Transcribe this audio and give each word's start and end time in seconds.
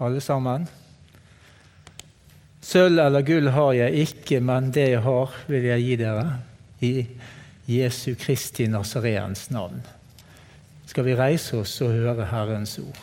alle 0.00 0.20
sammen. 0.20 0.68
Sølv 2.64 2.98
eller 2.98 3.22
gull 3.26 3.50
har 3.52 3.72
jeg 3.76 4.06
ikke, 4.06 4.40
men 4.40 4.70
det 4.72 4.88
jeg 4.94 5.02
har, 5.04 5.34
vil 5.46 5.66
jeg 5.68 5.84
gi 5.84 5.96
dere. 6.00 6.28
I 6.80 6.92
Jesu 7.68 8.14
Kristi 8.20 8.66
Nazareens 8.66 9.50
navn. 9.50 9.82
Skal 10.86 11.04
vi 11.06 11.16
reise 11.16 11.58
oss 11.60 11.80
og 11.84 11.92
høre 11.92 12.26
Herrens 12.28 12.78
ord? 12.78 13.00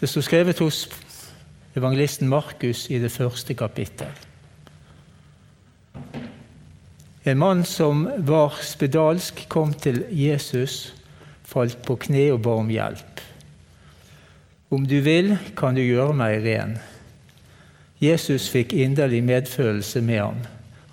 Det 0.00 0.08
står 0.08 0.22
skrevet 0.22 0.58
hos 0.62 0.84
evangelisten 1.76 2.28
Markus 2.28 2.86
i 2.90 3.00
det 3.02 3.10
første 3.12 3.54
kapittel. 3.54 4.12
En 7.24 7.38
mann 7.38 7.64
som 7.64 8.06
var 8.24 8.54
spedalsk, 8.62 9.46
kom 9.48 9.74
til 9.74 10.04
Jesus, 10.14 10.94
falt 11.48 11.80
på 11.86 11.96
kne 12.04 12.28
og 12.34 12.42
ba 12.44 12.58
om 12.60 12.70
hjelp. 12.72 13.22
Om 14.68 14.84
du 14.84 14.98
vil, 15.00 15.32
kan 15.56 15.76
du 15.78 15.80
gjøre 15.80 16.16
meg 16.16 16.42
ren. 16.44 16.76
Jesus 18.02 18.50
fikk 18.52 18.74
inderlig 18.76 19.22
medfølelse 19.26 20.02
med 20.04 20.20
ham, 20.20 20.42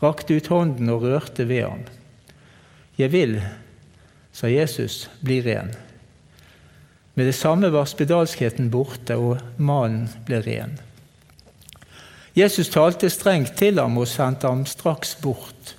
rakte 0.01 0.39
ut 0.39 0.47
hånden 0.49 0.89
og 0.93 1.03
rørte 1.03 1.45
ved 1.49 1.65
ham. 1.67 1.83
Jeg 2.97 3.11
vil, 3.11 3.35
sa 4.31 4.47
Jesus, 4.47 5.09
bli 5.21 5.41
ren. 5.43 5.73
Med 7.15 7.29
det 7.29 7.35
samme 7.35 7.69
var 7.71 7.87
spedalskheten 7.87 8.71
borte, 8.71 9.15
og 9.19 9.43
mannen 9.57 10.07
ble 10.27 10.39
ren. 10.43 10.79
Jesus 12.35 12.71
talte 12.71 13.09
strengt 13.11 13.53
til 13.59 13.79
ham 13.79 13.95
og 13.99 14.09
sendte 14.11 14.49
ham 14.49 14.65
straks 14.67 15.13
bort. 15.21 15.75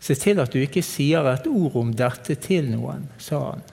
Se 0.00 0.14
til 0.16 0.40
at 0.40 0.52
du 0.54 0.60
ikke 0.62 0.84
sier 0.84 1.26
et 1.28 1.48
ord 1.50 1.76
om 1.76 1.90
dette 1.96 2.38
til 2.40 2.70
noen, 2.70 3.08
sa 3.20 3.42
han. 3.50 3.66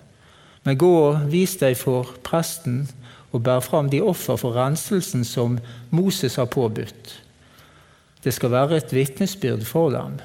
Men 0.65 0.79
gå 0.81 0.91
og 1.07 1.27
vis 1.29 1.55
deg 1.61 1.77
for 1.77 2.15
presten 2.25 2.87
og 3.35 3.43
bær 3.45 3.61
fram 3.61 3.89
de 3.91 4.01
offer 4.01 4.39
for 4.39 4.55
renselsen 4.57 5.25
som 5.27 5.59
Moses 5.93 6.37
har 6.39 6.49
påbudt. 6.49 7.11
Det 8.23 8.33
skal 8.33 8.53
være 8.55 8.79
et 8.79 8.93
vitnesbyrd 8.95 9.65
for 9.69 9.93
dem. 9.93 10.17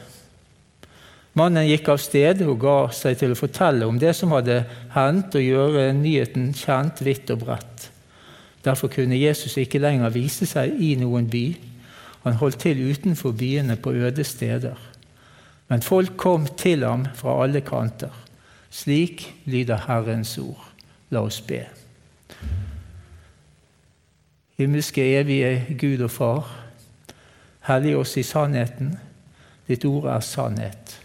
Mannen 1.36 1.68
gikk 1.68 1.90
av 1.92 2.00
sted 2.02 2.40
og 2.42 2.56
ga 2.62 2.76
seg 2.94 3.18
til 3.20 3.34
å 3.34 3.38
fortelle 3.38 3.86
om 3.86 3.98
det 4.00 4.14
som 4.18 4.32
hadde 4.34 4.64
hendt, 4.96 5.36
og 5.36 5.44
gjøre 5.44 5.92
nyheten 5.94 6.50
kjent 6.56 7.02
vidt 7.06 7.30
og 7.30 7.44
bredt. 7.44 7.90
Derfor 8.64 8.90
kunne 8.92 9.18
Jesus 9.18 9.54
ikke 9.60 9.80
lenger 9.80 10.12
vise 10.14 10.48
seg 10.48 10.74
i 10.82 10.94
noen 11.00 11.28
by. 11.30 11.44
Han 12.24 12.40
holdt 12.40 12.64
til 12.64 12.82
utenfor 12.90 13.36
byene 13.36 13.78
på 13.80 13.94
øde 13.94 14.24
steder. 14.26 14.76
Men 15.70 15.86
folk 15.86 16.16
kom 16.18 16.48
til 16.58 16.84
ham 16.84 17.06
fra 17.16 17.38
alle 17.44 17.62
kanter. 17.64 18.10
Slik 18.70 19.34
lyder 19.44 19.86
Herrens 19.86 20.38
ord. 20.38 20.66
La 21.10 21.20
oss 21.20 21.40
be. 21.40 21.64
Himmelske 24.56 25.02
evige 25.18 25.76
Gud 25.80 26.04
og 26.04 26.10
Far, 26.10 26.50
hellig 27.66 27.96
oss 27.96 28.16
i 28.16 28.22
sannheten. 28.22 28.98
Ditt 29.68 29.84
ord 29.84 30.04
er 30.12 30.20
sannhet. 30.20 31.00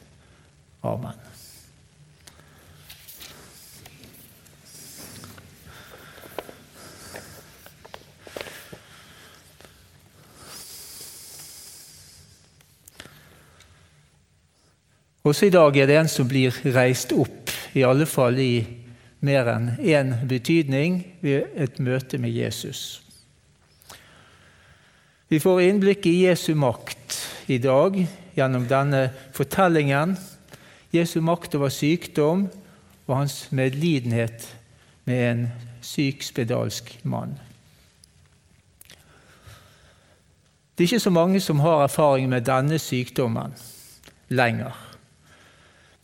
Amen. 0.84 1.26
Også 15.26 15.46
i 15.46 15.50
dag 15.50 15.78
er 15.78 15.88
det 15.90 15.96
en 15.98 16.10
som 16.12 16.28
blir 16.30 16.54
reist 16.76 17.10
opp, 17.16 17.45
i 17.76 17.84
alle 17.84 18.08
fall 18.08 18.40
i 18.40 18.66
mer 19.26 19.50
enn 19.52 19.72
én 19.84 20.14
betydning, 20.30 21.02
ved 21.22 21.50
et 21.56 21.80
møte 21.84 22.18
med 22.22 22.32
Jesus. 22.32 23.02
Vi 25.28 25.40
får 25.42 25.64
innblikk 25.66 26.06
i 26.06 26.28
Jesu 26.28 26.54
makt 26.56 27.18
i 27.50 27.58
dag 27.58 27.98
gjennom 28.38 28.68
denne 28.70 29.10
fortellingen. 29.34 30.14
Jesu 30.94 31.18
makt 31.26 31.58
over 31.58 31.74
sykdom 31.74 32.46
og 33.08 33.18
hans 33.18 33.48
medlidenhet 33.52 34.46
med 35.10 35.26
en 35.32 35.44
syk, 35.82 36.24
spedalsk 36.24 36.94
mann. 37.04 37.36
Det 40.76 40.84
er 40.84 40.90
ikke 40.90 41.06
så 41.08 41.14
mange 41.14 41.40
som 41.40 41.60
har 41.64 41.84
erfaring 41.84 42.30
med 42.30 42.46
denne 42.46 42.80
sykdommen 42.80 43.54
lenger. 44.30 44.85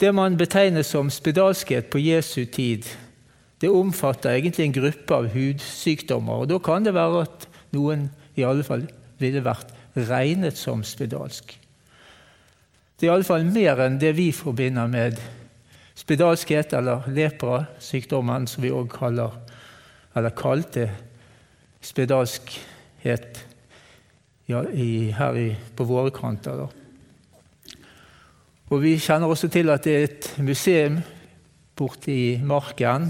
Det 0.02 0.10
man 0.16 0.38
betegner 0.38 0.82
som 0.82 1.12
spedalskhet 1.14 1.92
på 1.94 2.00
Jesu 2.02 2.46
tid, 2.46 2.88
det 3.62 3.70
omfatter 3.70 4.34
egentlig 4.34 4.66
en 4.66 4.74
gruppe 4.74 5.14
av 5.14 5.28
hudsykdommer. 5.30 6.34
og 6.34 6.50
Da 6.50 6.58
kan 6.58 6.86
det 6.86 6.94
være 6.94 7.22
at 7.22 7.46
noen 7.72 8.10
i 8.36 8.42
alle 8.42 8.64
fall 8.66 8.88
ville 9.22 9.44
vært 9.46 9.70
regnet 9.94 10.58
som 10.58 10.82
spedalsk. 10.84 11.54
Det 12.98 13.06
er 13.08 13.14
iallfall 13.14 13.46
mer 13.46 13.78
enn 13.86 14.00
det 14.02 14.16
vi 14.18 14.32
forbinder 14.34 14.90
med 14.90 15.22
spedalskhet 15.94 16.74
eller 16.74 17.06
lepra-sykdommen, 17.14 18.48
som 18.48 18.64
vi 18.64 18.74
òg 18.74 18.90
kaller, 18.90 19.38
eller 20.16 20.34
kalte 20.34 20.90
spedalskhet 21.82 23.42
ja, 24.50 24.66
i, 24.74 25.12
her 25.14 25.38
i, 25.38 25.50
på 25.78 25.86
våre 25.86 26.10
kanter. 26.14 26.66
Da. 26.66 26.81
Og 28.72 28.80
Vi 28.80 28.94
kjenner 29.04 29.28
også 29.28 29.50
til 29.52 29.68
at 29.70 29.84
det 29.84 29.94
er 29.94 30.04
et 30.06 30.28
museum 30.40 31.02
borte 31.76 32.12
i 32.12 32.38
marken 32.40 33.09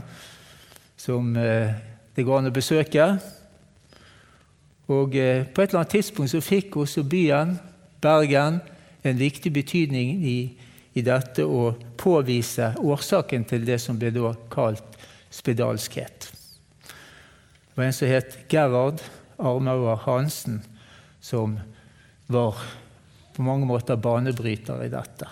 som 0.97 1.35
eh, 1.37 1.69
det 2.15 2.23
går 2.25 2.39
an 2.39 2.49
å 2.49 2.53
besøke. 2.55 3.05
Og 4.89 5.13
eh, 5.13 5.43
På 5.45 5.61
et 5.61 5.69
eller 5.69 5.83
annet 5.83 5.93
tidspunkt 5.93 6.33
så 6.33 6.41
fikk 6.41 6.79
også 6.81 7.03
byen, 7.05 7.59
Bergen, 8.01 8.57
en 9.05 9.19
viktig 9.19 9.51
betydning 9.53 10.23
i, 10.25 10.37
i 10.97 11.03
dette 11.05 11.45
å 11.45 11.75
påvise 11.97 12.71
årsaken 12.81 13.45
til 13.45 13.65
det 13.65 13.77
som 13.83 13.99
ble 14.01 14.09
da 14.15 14.31
kalt 14.49 14.97
spedalskhet. 15.29 16.31
Det 16.81 17.77
var 17.77 17.85
en 17.85 17.93
som 17.93 18.09
het 18.09 18.39
Gerhard 18.49 19.05
Armauer 19.37 20.01
Hansen, 20.07 20.63
som 21.21 21.59
var 22.25 22.57
på 23.35 23.45
mange 23.45 23.69
måter 23.69 24.01
banebryter 24.01 24.81
i 24.87 24.89
dette. 24.89 25.29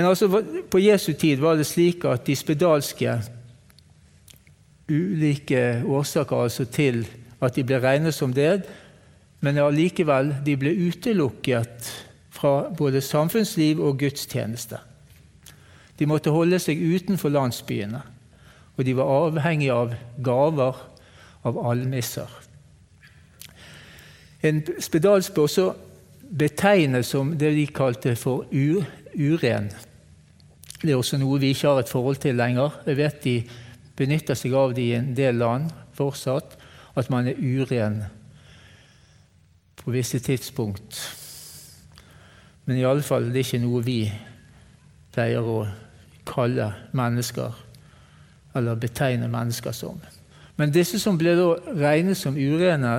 Men 0.00 0.06
altså, 0.08 0.44
på 0.70 0.78
Jesu 0.80 1.12
tid 1.12 1.42
var 1.44 1.58
det 1.60 1.66
slik 1.68 2.06
at 2.08 2.22
de 2.24 2.32
spedalske 2.36 3.18
Ulike 4.88 5.82
årsaker 5.84 6.36
altså 6.46 6.64
til 6.64 7.02
at 7.44 7.52
de 7.52 7.64
ble 7.68 7.76
regnet 7.82 8.16
som 8.16 8.32
det, 8.32 8.62
men 9.44 9.60
allikevel 9.60 10.32
de 10.46 10.54
ble 10.56 10.72
utelukket 10.88 11.90
fra 12.32 12.70
både 12.78 13.02
samfunnsliv 13.04 13.82
og 13.84 13.98
gudstjeneste. 14.00 14.80
De 15.98 16.08
måtte 16.08 16.32
holde 16.32 16.58
seg 16.64 16.80
utenfor 16.80 17.36
landsbyene, 17.36 18.00
og 18.76 18.88
de 18.88 18.96
var 18.96 19.12
avhengige 19.28 19.76
av 19.76 19.92
gaver, 20.24 20.80
av 21.44 21.60
almisser. 21.74 22.32
En 24.40 24.64
spedalsk 24.80 25.36
ble 25.36 25.44
også 25.44 25.68
betegnet 26.40 27.04
som 27.04 27.36
det 27.36 27.52
de 27.52 27.68
kalte 27.68 28.16
for 28.16 28.48
uren. 28.48 29.70
Det 30.80 30.90
er 30.90 30.96
også 30.96 31.18
noe 31.20 31.40
vi 31.40 31.52
ikke 31.52 31.68
har 31.68 31.82
et 31.82 31.92
forhold 31.92 32.16
til 32.22 32.38
lenger. 32.40 32.80
Jeg 32.86 32.96
vet 32.96 33.24
de 33.24 33.34
benytter 33.96 34.38
seg 34.38 34.54
av 34.56 34.72
det 34.76 34.86
i 34.88 34.96
en 34.96 35.12
del 35.16 35.36
land 35.42 35.68
fortsatt, 35.96 36.56
at 36.96 37.10
man 37.12 37.28
er 37.28 37.36
uren 37.36 38.00
på 39.80 39.92
visse 39.92 40.18
tidspunkt. 40.24 41.00
Men 42.64 42.78
i 42.80 42.86
alle 42.86 43.04
fall, 43.04 43.28
det 43.28 43.42
er 43.42 43.48
ikke 43.48 43.62
noe 43.64 43.82
vi 43.84 44.00
pleier 45.12 45.44
å 45.44 45.64
kalle 46.28 46.70
mennesker, 46.96 47.56
eller 48.56 48.80
betegne 48.80 49.28
mennesker 49.28 49.74
som. 49.76 50.00
Men 50.56 50.72
disse 50.72 51.00
som 51.00 51.18
ble 51.18 51.34
regnet 51.80 52.18
som 52.20 52.36
urene, 52.36 52.94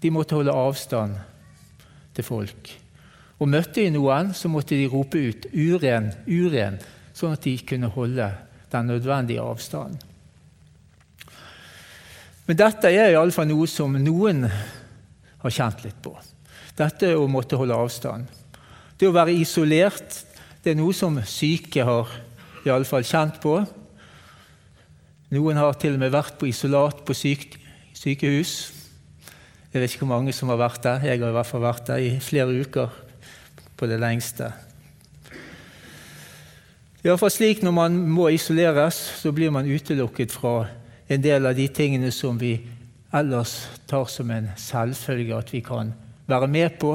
de 0.00 0.12
måtte 0.12 0.36
holde 0.36 0.52
avstand 0.56 1.16
til 2.16 2.24
folk. 2.24 2.70
Og 3.40 3.48
møtte 3.48 3.80
de 3.80 3.90
noen, 3.94 4.34
så 4.36 4.50
måtte 4.52 4.76
de 4.76 4.88
rope 4.92 5.18
ut 5.18 5.46
'uren, 5.52 6.12
uren', 6.28 6.80
sånn 7.16 7.32
at 7.32 7.44
de 7.44 7.56
kunne 7.64 7.88
holde 7.88 8.28
den 8.70 8.86
nødvendige 8.86 9.40
avstanden. 9.40 9.98
Men 12.46 12.56
dette 12.56 12.90
er 12.90 13.12
iallfall 13.14 13.46
noe 13.46 13.66
som 13.70 13.92
noen 13.94 14.44
har 14.44 15.50
kjent 15.50 15.84
litt 15.84 16.00
på. 16.02 16.16
Dette 16.76 17.14
å 17.16 17.28
måtte 17.30 17.56
holde 17.56 17.76
avstand. 17.76 18.26
Det 18.98 19.08
å 19.08 19.14
være 19.14 19.32
isolert 19.32 20.24
det 20.62 20.72
er 20.72 20.76
noe 20.76 20.92
som 20.92 21.16
syke 21.24 21.84
har 21.86 22.10
iallfall 22.66 23.06
kjent 23.06 23.38
på. 23.40 23.54
Noen 25.32 25.56
har 25.56 25.78
til 25.80 25.94
og 25.94 26.02
med 26.02 26.12
vært 26.12 26.36
på 26.40 26.50
isolat 26.50 27.04
på 27.06 27.14
syk, 27.16 27.54
sykehus. 27.96 28.72
Jeg 29.72 29.80
vet 29.80 29.94
ikke 29.94 30.04
hvor 30.04 30.16
mange 30.18 30.34
som 30.36 30.50
har 30.52 30.58
vært 30.60 30.82
der. 30.82 31.06
Jeg 31.06 31.22
har 31.22 31.30
i 31.30 31.38
hvert 31.38 31.48
fall 31.48 31.64
vært 31.64 31.86
der 31.86 32.02
i 32.02 32.18
flere 32.20 32.52
uker 32.60 32.90
på 33.80 33.88
det 33.88 33.96
lengste. 34.00 34.50
Iallfall 37.00 37.32
slik 37.32 37.62
når 37.64 37.72
man 37.72 37.96
må 38.12 38.28
isoleres, 38.28 38.98
så 39.22 39.32
blir 39.32 39.52
man 39.54 39.68
utelukket 39.68 40.34
fra 40.34 40.66
en 41.08 41.22
del 41.24 41.48
av 41.48 41.56
de 41.56 41.64
tingene 41.72 42.10
som 42.12 42.36
vi 42.38 42.58
ellers 43.16 43.54
tar 43.88 44.04
som 44.12 44.28
en 44.30 44.50
selvfølge 44.60 45.38
at 45.38 45.54
vi 45.54 45.62
kan 45.64 45.94
være 46.28 46.50
med 46.52 46.76
på 46.78 46.92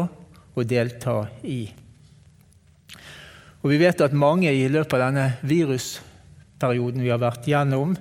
og 0.55 0.69
delta 0.69 1.25
i. 1.43 1.65
Og 3.65 3.71
Vi 3.71 3.81
vet 3.81 4.01
at 4.05 4.13
mange 4.13 4.51
i 4.53 4.67
løpet 4.69 4.93
av 4.93 5.07
denne 5.07 5.39
virusperioden 5.41 7.01
vi 7.01 7.09
har 7.09 7.17
vært 7.17 7.47
gjennom, 7.49 7.95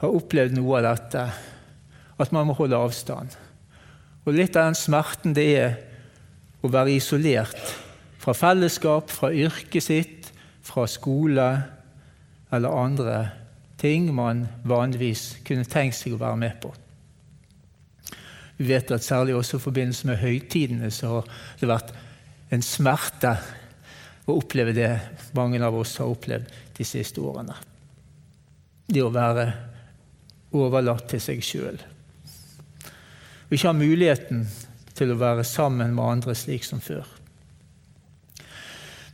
har 0.00 0.16
opplevd 0.16 0.56
noe 0.56 0.78
av 0.80 0.86
dette, 0.88 1.26
at 2.16 2.32
man 2.32 2.48
må 2.48 2.56
holde 2.56 2.80
avstand. 2.80 3.36
Og 4.24 4.32
Litt 4.32 4.56
av 4.56 4.70
den 4.70 4.80
smerten 4.80 5.36
det 5.36 5.50
er 5.60 5.76
å 6.64 6.70
være 6.72 6.96
isolert 6.96 7.60
fra 8.22 8.32
fellesskap, 8.36 9.10
fra 9.12 9.28
yrket 9.36 9.84
sitt, 9.84 10.30
fra 10.64 10.86
skole 10.88 11.48
eller 12.54 12.78
andre 12.80 13.18
ting 13.80 14.08
man 14.16 14.46
vanligvis 14.64 15.42
kunne 15.44 15.68
tenkt 15.68 15.98
seg 15.98 16.16
å 16.16 16.22
være 16.22 16.40
med 16.40 16.56
på. 16.62 16.70
Vi 18.56 18.68
vet 18.70 18.92
at 18.94 19.04
særlig 19.04 19.34
også 19.36 19.58
i 19.58 19.64
forbindelse 19.64 20.08
med 20.08 20.20
høytidene 20.22 20.90
så 20.94 21.18
har 21.18 21.30
det 21.60 21.68
vært 21.68 21.92
en 22.54 22.64
smerte 22.64 23.34
å 24.24 24.38
oppleve 24.38 24.72
det 24.72 24.90
mange 25.36 25.60
av 25.60 25.76
oss 25.76 25.98
har 26.00 26.08
opplevd 26.08 26.52
de 26.78 26.86
siste 26.86 27.20
årene. 27.20 27.56
Det 28.86 29.02
å 29.02 29.12
være 29.12 29.48
overlatt 30.54 31.08
til 31.10 31.20
seg 31.20 31.42
sjøl. 31.44 31.80
Ikke 33.50 33.68
ha 33.68 33.74
muligheten 33.76 34.46
til 34.94 35.12
å 35.12 35.18
være 35.18 35.44
sammen 35.44 35.94
med 35.94 36.04
andre 36.04 36.34
slik 36.34 36.64
som 36.64 36.80
før. 36.80 37.04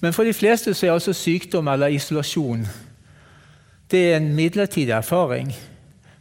Men 0.00 0.12
for 0.12 0.24
de 0.24 0.32
fleste 0.32 0.74
så 0.74 0.86
er 0.86 0.92
altså 0.96 1.12
sykdom 1.12 1.68
eller 1.68 1.92
isolasjon 1.92 2.64
det 3.90 4.12
er 4.12 4.16
en 4.16 4.34
midlertidig 4.34 4.92
erfaring. 4.92 5.54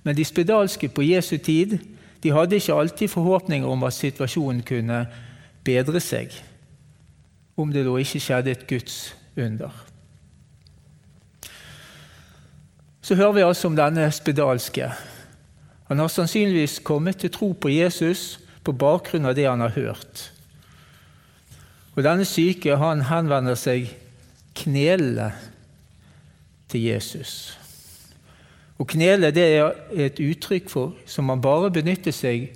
Men 0.03 0.17
de 0.17 0.25
spedalske 0.25 0.87
på 0.89 1.01
Jesu 1.01 1.37
tid 1.37 1.77
de 2.23 2.31
hadde 2.31 2.55
ikke 2.55 2.73
alltid 2.73 3.07
forhåpninger 3.07 3.67
om 3.67 3.83
at 3.83 3.93
situasjonen 3.93 4.63
kunne 4.63 5.07
bedre 5.63 5.99
seg, 5.99 6.33
om 7.57 7.71
det 7.73 7.85
da 7.85 7.95
ikke 7.97 8.19
skjedde 8.19 8.51
et 8.51 8.67
Guds 8.67 9.15
under. 9.37 9.85
Så 13.01 13.15
hører 13.15 13.31
vi 13.31 13.41
altså 13.41 13.67
om 13.67 13.75
denne 13.75 14.11
spedalske. 14.11 14.91
Han 15.87 15.99
har 15.99 16.07
sannsynligvis 16.07 16.79
kommet 16.83 17.17
til 17.17 17.31
tro 17.31 17.51
på 17.51 17.69
Jesus 17.69 18.39
på 18.63 18.75
bakgrunn 18.75 19.27
av 19.29 19.35
det 19.37 19.47
han 19.47 19.63
har 19.63 19.75
hørt. 19.75 20.25
Og 21.95 22.03
Denne 22.05 22.25
syke 22.27 22.77
han 22.79 23.05
henvender 23.09 23.57
seg 23.59 23.89
knelende 24.55 25.31
til 26.69 26.85
Jesus. 26.91 27.57
Og 28.79 28.87
Knele 28.87 29.33
det 29.35 29.43
er 29.57 29.73
et 29.91 30.21
uttrykk 30.23 30.69
for, 30.71 30.95
som 31.05 31.27
man 31.27 31.41
bare 31.43 31.71
benytter 31.73 32.15
seg 32.15 32.47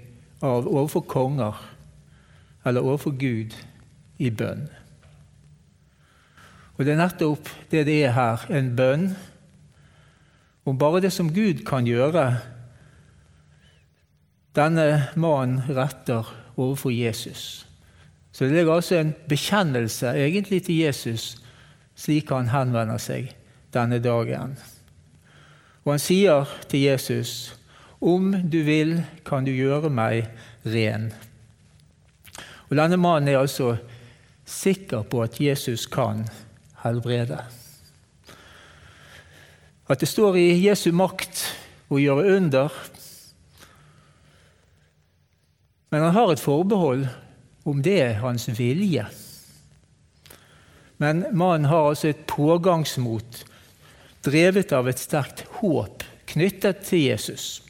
av 0.44 0.68
overfor 0.68 1.04
konger 1.08 1.58
eller 2.64 2.86
overfor 2.86 3.12
Gud 3.20 3.56
i 4.24 4.32
bønn. 4.32 4.70
Og 6.78 6.86
Det 6.86 6.94
er 6.94 7.02
nettopp 7.04 7.50
det 7.72 7.86
det 7.86 8.00
er 8.06 8.16
her, 8.16 8.46
en 8.50 8.72
bønn 8.76 9.12
om 10.66 10.78
bare 10.80 11.02
det 11.04 11.12
som 11.14 11.34
Gud 11.34 11.66
kan 11.68 11.86
gjøre. 11.86 12.38
Denne 14.54 15.10
mannen 15.16 15.64
retter 15.70 16.28
overfor 16.58 16.94
Jesus. 16.94 17.66
Så 18.32 18.46
det 18.46 18.54
ligger 18.54 18.74
altså 18.74 18.96
en 18.96 19.14
bekjennelse 19.30 20.14
egentlig 20.18 20.64
til 20.66 20.78
Jesus, 20.84 21.38
slik 21.96 22.30
han 22.34 22.50
henvender 22.54 23.02
seg 23.02 23.34
denne 23.74 24.00
dagen. 24.02 24.56
Og 25.84 25.96
han 25.96 26.02
sier 26.02 26.50
til 26.70 26.80
Jesus, 26.80 27.56
'Om 28.02 28.50
du 28.50 28.64
vil, 28.64 29.04
kan 29.26 29.46
du 29.46 29.52
gjøre 29.52 29.90
meg 29.90 30.28
ren.' 30.66 31.14
Og 32.70 32.78
Denne 32.78 32.98
mannen 32.98 33.28
er 33.28 33.40
altså 33.40 33.78
sikker 34.46 35.04
på 35.04 35.22
at 35.22 35.42
Jesus 35.42 35.86
kan 35.86 36.28
helbrede. 36.84 37.44
At 39.90 40.00
det 40.00 40.08
står 40.08 40.36
i 40.36 40.68
Jesu 40.68 40.92
makt 40.92 41.44
å 41.90 42.00
gjøre 42.02 42.38
under. 42.38 42.70
Men 45.94 46.02
han 46.02 46.16
har 46.16 46.32
et 46.34 46.42
forbehold 46.42 47.04
om 47.70 47.82
det 47.86 48.00
er 48.02 48.22
hans 48.24 48.48
vilje. 48.58 49.04
Men 50.98 51.20
mannen 51.38 51.68
har 51.70 51.92
altså 51.92 52.10
et 52.10 52.24
pågangsmot 52.26 53.44
drevet 54.26 54.74
av 54.74 54.90
et 54.90 54.98
sterkt 54.98 55.44
håp 55.60 56.02
knyttet 56.34 56.82
til 56.88 57.04
Jesus. 57.12 57.62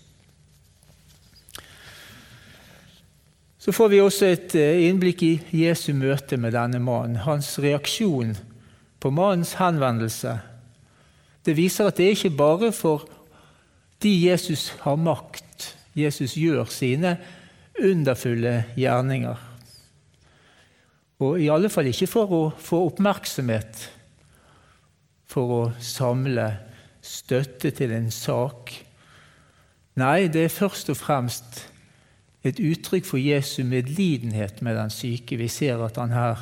Så 3.59 3.75
får 3.75 3.91
vi 3.91 4.01
også 4.05 4.31
et 4.31 4.55
eh, 4.55 4.85
innblikk 4.87 5.27
i 5.27 5.33
Jesu 5.65 5.91
møte 5.91 6.39
med 6.39 6.55
denne 6.55 6.79
mannen. 6.79 7.19
Hans 7.27 7.57
reaksjon 7.59 8.37
på 9.03 9.11
mannens 9.11 9.57
henvendelse. 9.59 10.37
Det 11.43 11.59
viser 11.59 11.91
at 11.91 11.99
det 11.99 12.07
er 12.07 12.15
ikke 12.15 12.35
bare 12.39 12.71
for 12.71 13.03
de 14.03 14.15
Jesus 14.29 14.69
har 14.87 14.95
makt, 14.95 15.73
Jesus 15.91 16.39
gjør 16.39 16.71
sine 16.71 17.17
underfulle 17.81 18.63
gjerninger. 18.77 19.49
Og 21.23 21.39
i 21.41 21.49
alle 21.53 21.69
fall 21.71 21.87
ikke 21.89 22.09
for 22.09 22.35
å 22.35 22.43
få 22.59 22.83
oppmerksomhet 22.89 23.87
for 25.33 25.53
å 25.55 25.61
samle 25.81 26.47
støtte 27.03 27.71
til 27.75 27.93
en 27.95 28.11
sak. 28.13 28.73
Nei, 29.99 30.27
det 30.31 30.47
er 30.47 30.53
først 30.53 30.91
og 30.93 30.99
fremst 30.99 31.63
et 32.43 32.59
uttrykk 32.59 33.07
for 33.07 33.21
Jesu 33.21 33.63
medlidenhet 33.67 34.61
med 34.65 34.77
den 34.77 34.91
syke. 34.93 35.37
Vi 35.39 35.47
ser 35.47 35.81
at 35.85 35.97
han 36.01 36.13
her 36.13 36.41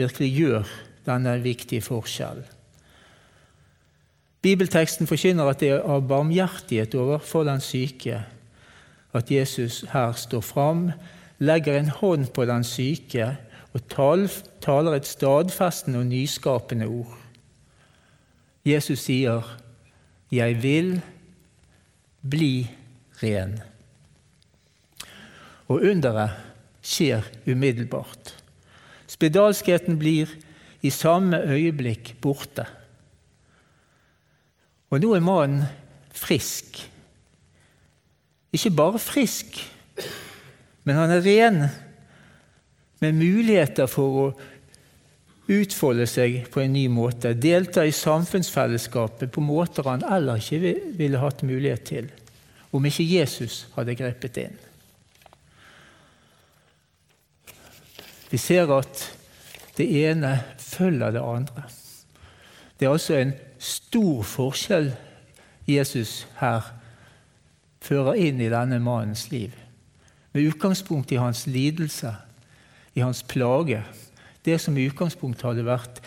virkelig 0.00 0.30
gjør 0.36 0.74
denne 1.06 1.36
viktige 1.42 1.84
forskjellen. 1.84 2.44
Bibelteksten 4.42 5.06
forkynner 5.06 5.46
at 5.52 5.60
det 5.62 5.68
er 5.70 5.84
av 5.86 6.02
barmhjertighet 6.10 6.96
overfor 6.98 7.46
den 7.46 7.60
syke 7.62 8.24
at 9.12 9.30
Jesus 9.30 9.84
her 9.92 10.12
står 10.12 10.40
fram, 10.40 10.90
legger 11.38 11.78
en 11.78 11.88
hånd 11.88 12.26
på 12.34 12.44
den 12.48 12.64
syke 12.64 13.36
og 13.72 13.80
taler 14.60 14.94
et 14.96 15.08
stadfestende 15.08 15.98
og 15.98 16.06
nyskapende 16.06 16.86
ord. 16.86 17.18
Jesus 18.64 18.98
sier, 18.98 19.58
'Jeg 20.30 20.62
vil 20.62 21.02
bli 22.30 22.70
ren'. 23.22 23.60
Og 25.68 25.80
underet 25.82 26.30
skjer 26.82 27.22
umiddelbart. 27.46 28.42
Spedalskheten 29.06 29.98
blir 29.98 30.28
i 30.82 30.90
samme 30.90 31.42
øyeblikk 31.42 32.16
borte. 32.20 32.66
Og 34.90 35.00
nå 35.00 35.14
er 35.14 35.20
mannen 35.20 35.62
frisk. 36.12 36.91
Ikke 38.52 38.70
bare 38.76 39.00
frisk, 39.00 39.58
men 40.84 40.98
han 40.98 41.10
er 41.14 41.24
ren, 41.24 41.62
med 43.02 43.16
muligheter 43.18 43.88
for 43.90 44.18
å 44.20 44.26
utfolde 45.50 46.06
seg 46.06 46.44
på 46.52 46.62
en 46.62 46.74
ny 46.74 46.84
måte, 46.92 47.32
delta 47.34 47.82
i 47.86 47.94
samfunnsfellesskapet 47.96 49.32
på 49.32 49.42
måter 49.42 49.88
han 49.88 50.04
eller 50.06 50.38
ikke 50.38 50.74
ville 50.98 51.22
hatt 51.22 51.42
mulighet 51.46 51.86
til 51.88 52.10
om 52.72 52.86
ikke 52.88 53.04
Jesus 53.04 53.66
hadde 53.74 53.96
grepet 53.98 54.38
inn. 54.40 54.54
Vi 58.32 58.40
ser 58.40 58.70
at 58.72 59.02
det 59.76 59.88
ene 60.06 60.38
følger 60.56 61.12
det 61.12 61.20
andre. 61.20 61.66
Det 62.78 62.86
er 62.86 62.94
altså 62.94 63.18
en 63.18 63.34
stor 63.60 64.22
forskjell 64.24 64.88
Jesus 65.68 66.22
her 66.40 66.70
fører 67.82 68.18
inn 68.22 68.40
i 68.40 68.50
denne 68.52 68.78
mannens 68.82 69.28
liv. 69.32 69.54
Med 70.32 70.48
utgangspunkt 70.48 71.12
i 71.12 71.20
hans 71.20 71.46
lidelse, 71.46 72.14
i 72.94 73.00
hans 73.00 73.22
plage 73.22 73.82
det 74.44 74.58
som 74.60 74.76
i 74.76 74.86
utgangspunktet 74.88 75.46
hadde 75.46 75.66
vært 75.66 76.00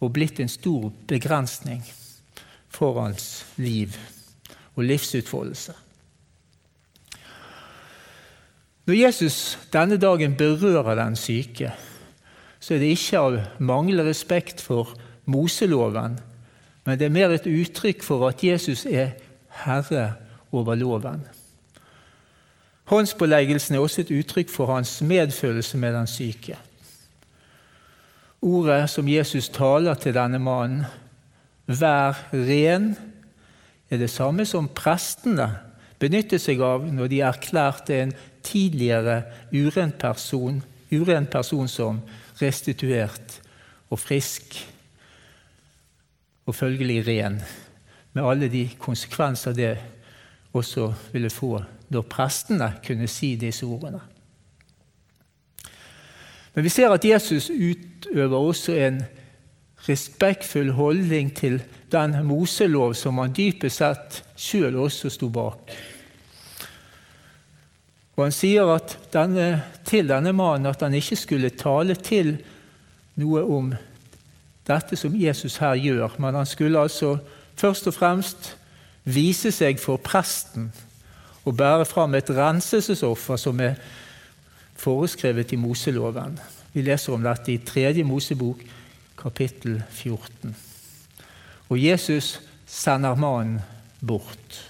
og 0.00 0.12
blitt 0.16 0.40
en 0.40 0.50
stor 0.50 0.88
begrensning 1.10 1.82
for 2.70 2.98
hans 3.02 3.44
liv 3.60 3.94
og 4.76 4.84
livsutfoldelse. 4.86 5.74
Når 8.88 8.96
Jesus 8.96 9.36
denne 9.72 10.00
dagen 10.00 10.34
berører 10.38 10.96
den 10.98 11.16
syke, 11.16 11.72
så 12.60 12.74
er 12.74 12.82
det 12.82 12.94
ikke 12.96 13.20
av 13.20 13.36
manglende 13.62 14.08
respekt 14.08 14.60
for 14.60 14.96
Moseloven, 15.30 16.18
men 16.84 16.98
det 16.98 17.06
er 17.06 17.14
mer 17.14 17.30
et 17.34 17.46
uttrykk 17.46 18.02
for 18.02 18.26
at 18.28 18.42
Jesus 18.44 18.86
er 18.88 19.14
herre 19.62 20.08
over 20.52 20.74
loven. 20.74 21.26
Håndspåleggelsen 22.90 23.74
er 23.74 23.84
også 23.84 24.00
et 24.02 24.10
uttrykk 24.10 24.50
for 24.50 24.74
hans 24.74 24.96
medfølelse 25.02 25.78
med 25.78 25.94
den 25.94 26.06
syke. 26.10 26.58
Ordet 28.42 28.90
som 28.90 29.08
Jesus 29.08 29.48
taler 29.48 29.94
til 29.94 30.14
denne 30.14 30.38
mannen, 30.38 30.84
'vær 31.66 32.26
ren', 32.32 32.96
er 33.90 33.96
det 33.96 34.10
samme 34.10 34.46
som 34.46 34.68
prestene 34.68 35.58
benyttet 35.98 36.40
seg 36.40 36.60
av 36.60 36.86
når 36.86 37.06
de 37.06 37.20
erklærte 37.20 38.02
en 38.02 38.12
tidligere 38.42 39.22
urent 39.52 39.98
person, 39.98 40.62
uren 40.92 41.26
person 41.26 41.68
som 41.68 42.00
restituert 42.42 43.40
og 43.90 43.98
frisk 43.98 44.56
og 46.46 46.54
følgelig 46.54 47.06
ren, 47.06 47.42
med 48.12 48.24
alle 48.24 48.48
de 48.48 48.70
konsekvenser 48.78 49.52
det 49.52 49.78
også 50.52 50.92
ville 51.12 51.30
få 51.30 51.58
da 51.90 52.02
prestene 52.06 52.72
kunne 52.86 53.08
si 53.10 53.34
disse 53.38 53.66
ordene. 53.66 54.00
Men 56.54 56.64
vi 56.64 56.72
ser 56.72 56.90
at 56.90 57.04
Jesus 57.04 57.50
utøver 57.50 58.36
også 58.36 58.74
en 58.74 59.02
respektfull 59.88 60.72
holdning 60.72 61.32
til 61.36 61.62
den 61.92 62.16
Moselov 62.26 62.94
som 62.94 63.18
han 63.18 63.34
dypest 63.34 63.80
sett 63.80 64.20
sjøl 64.38 64.76
også 64.76 65.10
sto 65.10 65.30
bak. 65.32 65.72
Og 68.16 68.24
Han 68.26 68.34
sier 68.36 68.68
denne, 69.12 69.62
til 69.84 70.08
denne 70.08 70.32
mannen 70.36 70.68
at 70.68 70.82
han 70.82 70.94
ikke 70.94 71.16
skulle 71.16 71.50
tale 71.56 71.94
til 71.94 72.34
noe 73.16 73.42
om 73.48 73.70
dette 74.68 74.96
som 74.96 75.16
Jesus 75.16 75.56
her 75.56 75.78
gjør, 75.80 76.18
men 76.18 76.34
han 76.34 76.46
skulle 76.46 76.78
altså 76.78 77.16
først 77.56 77.86
og 77.86 77.94
fremst 77.94 78.56
vise 79.04 79.52
seg 79.54 79.80
for 79.80 80.00
presten 80.02 80.70
og 81.44 81.56
bære 81.56 81.86
fram 81.88 82.14
et 82.14 82.30
renselsesoffer 82.30 83.40
som 83.40 83.60
er 83.64 83.78
foreskrevet 84.80 85.52
i 85.52 85.60
Moseloven. 85.60 86.38
Vi 86.72 86.84
leser 86.84 87.14
om 87.14 87.24
dette 87.24 87.52
i 87.52 87.58
3. 87.66 88.04
Mosebok, 88.06 88.60
kapittel 89.18 89.82
14. 89.90 90.56
Og 91.68 91.78
Jesus 91.78 92.38
sender 92.66 93.18
mannen 93.18 93.60
bort. 94.00 94.66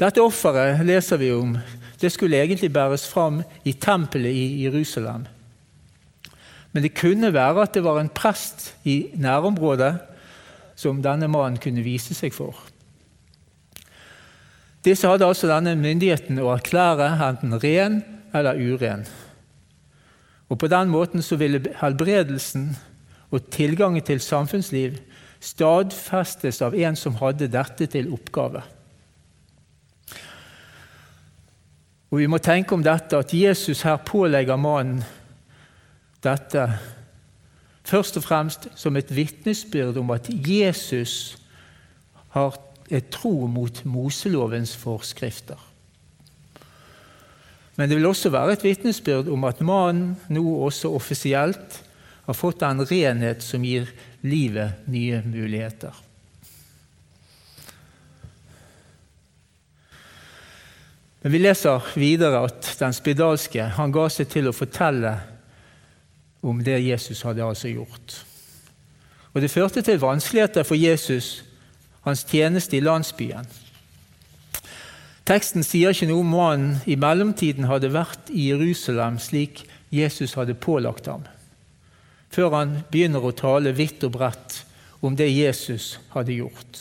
Dette 0.00 0.22
offeret 0.24 0.80
leser 0.86 1.20
vi 1.20 1.28
om. 1.36 1.58
Det 2.00 2.08
skulle 2.12 2.40
egentlig 2.40 2.72
bæres 2.72 3.04
fram 3.08 3.42
i 3.64 3.72
tempelet 3.72 4.32
i 4.32 4.64
Jerusalem. 4.64 5.26
Men 6.72 6.82
det 6.82 6.94
kunne 6.96 7.32
være 7.34 7.62
at 7.62 7.74
det 7.74 7.84
var 7.84 8.00
en 8.00 8.08
prest 8.08 8.70
i 8.84 9.10
nærområdet 9.14 9.98
som 10.80 11.02
denne 11.04 11.28
mannen 11.28 11.60
kunne 11.60 11.84
vise 11.84 12.16
seg 12.16 12.32
for. 12.32 12.56
Disse 14.84 15.08
hadde 15.08 15.26
altså 15.28 15.50
denne 15.50 15.74
myndigheten 15.76 16.40
å 16.40 16.54
erklære 16.54 17.10
enten 17.26 17.58
ren 17.60 18.00
eller 18.32 18.56
uren. 18.56 19.04
Og 20.48 20.58
På 20.58 20.70
den 20.72 20.88
måten 20.90 21.22
så 21.22 21.36
ville 21.36 21.60
helbredelsen 21.82 22.72
og 23.30 23.50
tilgangen 23.52 24.02
til 24.02 24.22
samfunnsliv 24.24 24.96
stadfestes 25.40 26.60
av 26.64 26.74
en 26.74 26.96
som 26.98 27.18
hadde 27.20 27.48
dette 27.52 27.86
til 27.92 28.10
oppgave. 28.12 28.62
Og 32.10 32.18
Vi 32.18 32.26
må 32.26 32.40
tenke 32.42 32.74
om 32.74 32.82
dette 32.82 33.20
at 33.20 33.34
Jesus 33.34 33.84
her 33.86 34.00
pålegger 34.02 34.58
mannen 34.58 35.04
dette 36.24 36.64
først 37.84 38.16
og 38.20 38.24
fremst 38.24 38.68
som 38.78 38.96
et 38.96 39.10
vitnesbyrd 39.14 39.98
om 40.00 40.12
at 40.14 40.28
Jesus 40.30 41.38
har 42.34 42.58
et 42.90 43.10
tro 43.10 43.46
mot 43.46 43.84
Moselovens 43.84 44.74
forskrifter. 44.76 45.58
Men 47.76 47.88
det 47.88 47.96
vil 47.96 48.10
også 48.10 48.30
være 48.30 48.58
et 48.58 48.64
vitnesbyrd 48.64 49.30
om 49.32 49.46
at 49.48 49.62
mannen 49.64 50.16
nå 50.28 50.44
også 50.66 50.90
offisielt 50.92 51.80
har 52.26 52.36
fått 52.36 52.60
den 52.60 52.84
renhet 52.84 53.42
som 53.42 53.64
gir 53.64 53.88
livet 54.20 54.86
nye 54.90 55.22
muligheter. 55.24 55.94
Men 61.22 61.32
vi 61.32 61.40
leser 61.40 61.88
videre 62.00 62.44
at 62.48 62.68
den 62.80 62.94
spedalske 62.96 63.66
han 63.76 63.92
ga 63.92 64.06
seg 64.12 64.30
til 64.32 64.48
å 64.48 64.56
fortelle 64.56 65.16
om 66.42 66.62
det 66.64 66.78
Jesus 66.84 67.22
hadde 67.22 67.44
altså 67.44 67.68
gjort. 67.68 68.24
Og 69.32 69.40
Det 69.42 69.50
førte 69.50 69.82
til 69.82 70.00
vanskeligheter 70.00 70.62
for 70.62 70.74
Jesus, 70.74 71.44
hans 72.02 72.24
tjeneste 72.24 72.76
i 72.76 72.80
landsbyen. 72.80 73.46
Teksten 75.28 75.62
sier 75.62 75.92
ikke 75.94 76.08
noe 76.10 76.24
om 76.24 76.32
mannen 76.32 76.78
i 76.90 76.96
mellomtiden 76.98 77.68
hadde 77.70 77.92
vært 77.94 78.32
i 78.34 78.48
Jerusalem 78.50 79.20
slik 79.22 79.62
Jesus 79.94 80.34
hadde 80.34 80.56
pålagt 80.58 81.06
ham, 81.06 81.22
før 82.30 82.56
han 82.56 82.72
begynner 82.90 83.22
å 83.22 83.36
tale 83.36 83.74
vidt 83.76 84.02
og 84.06 84.16
bredt 84.16 84.64
om 85.00 85.14
det 85.16 85.28
Jesus 85.30 85.98
hadde 86.14 86.34
gjort. 86.40 86.80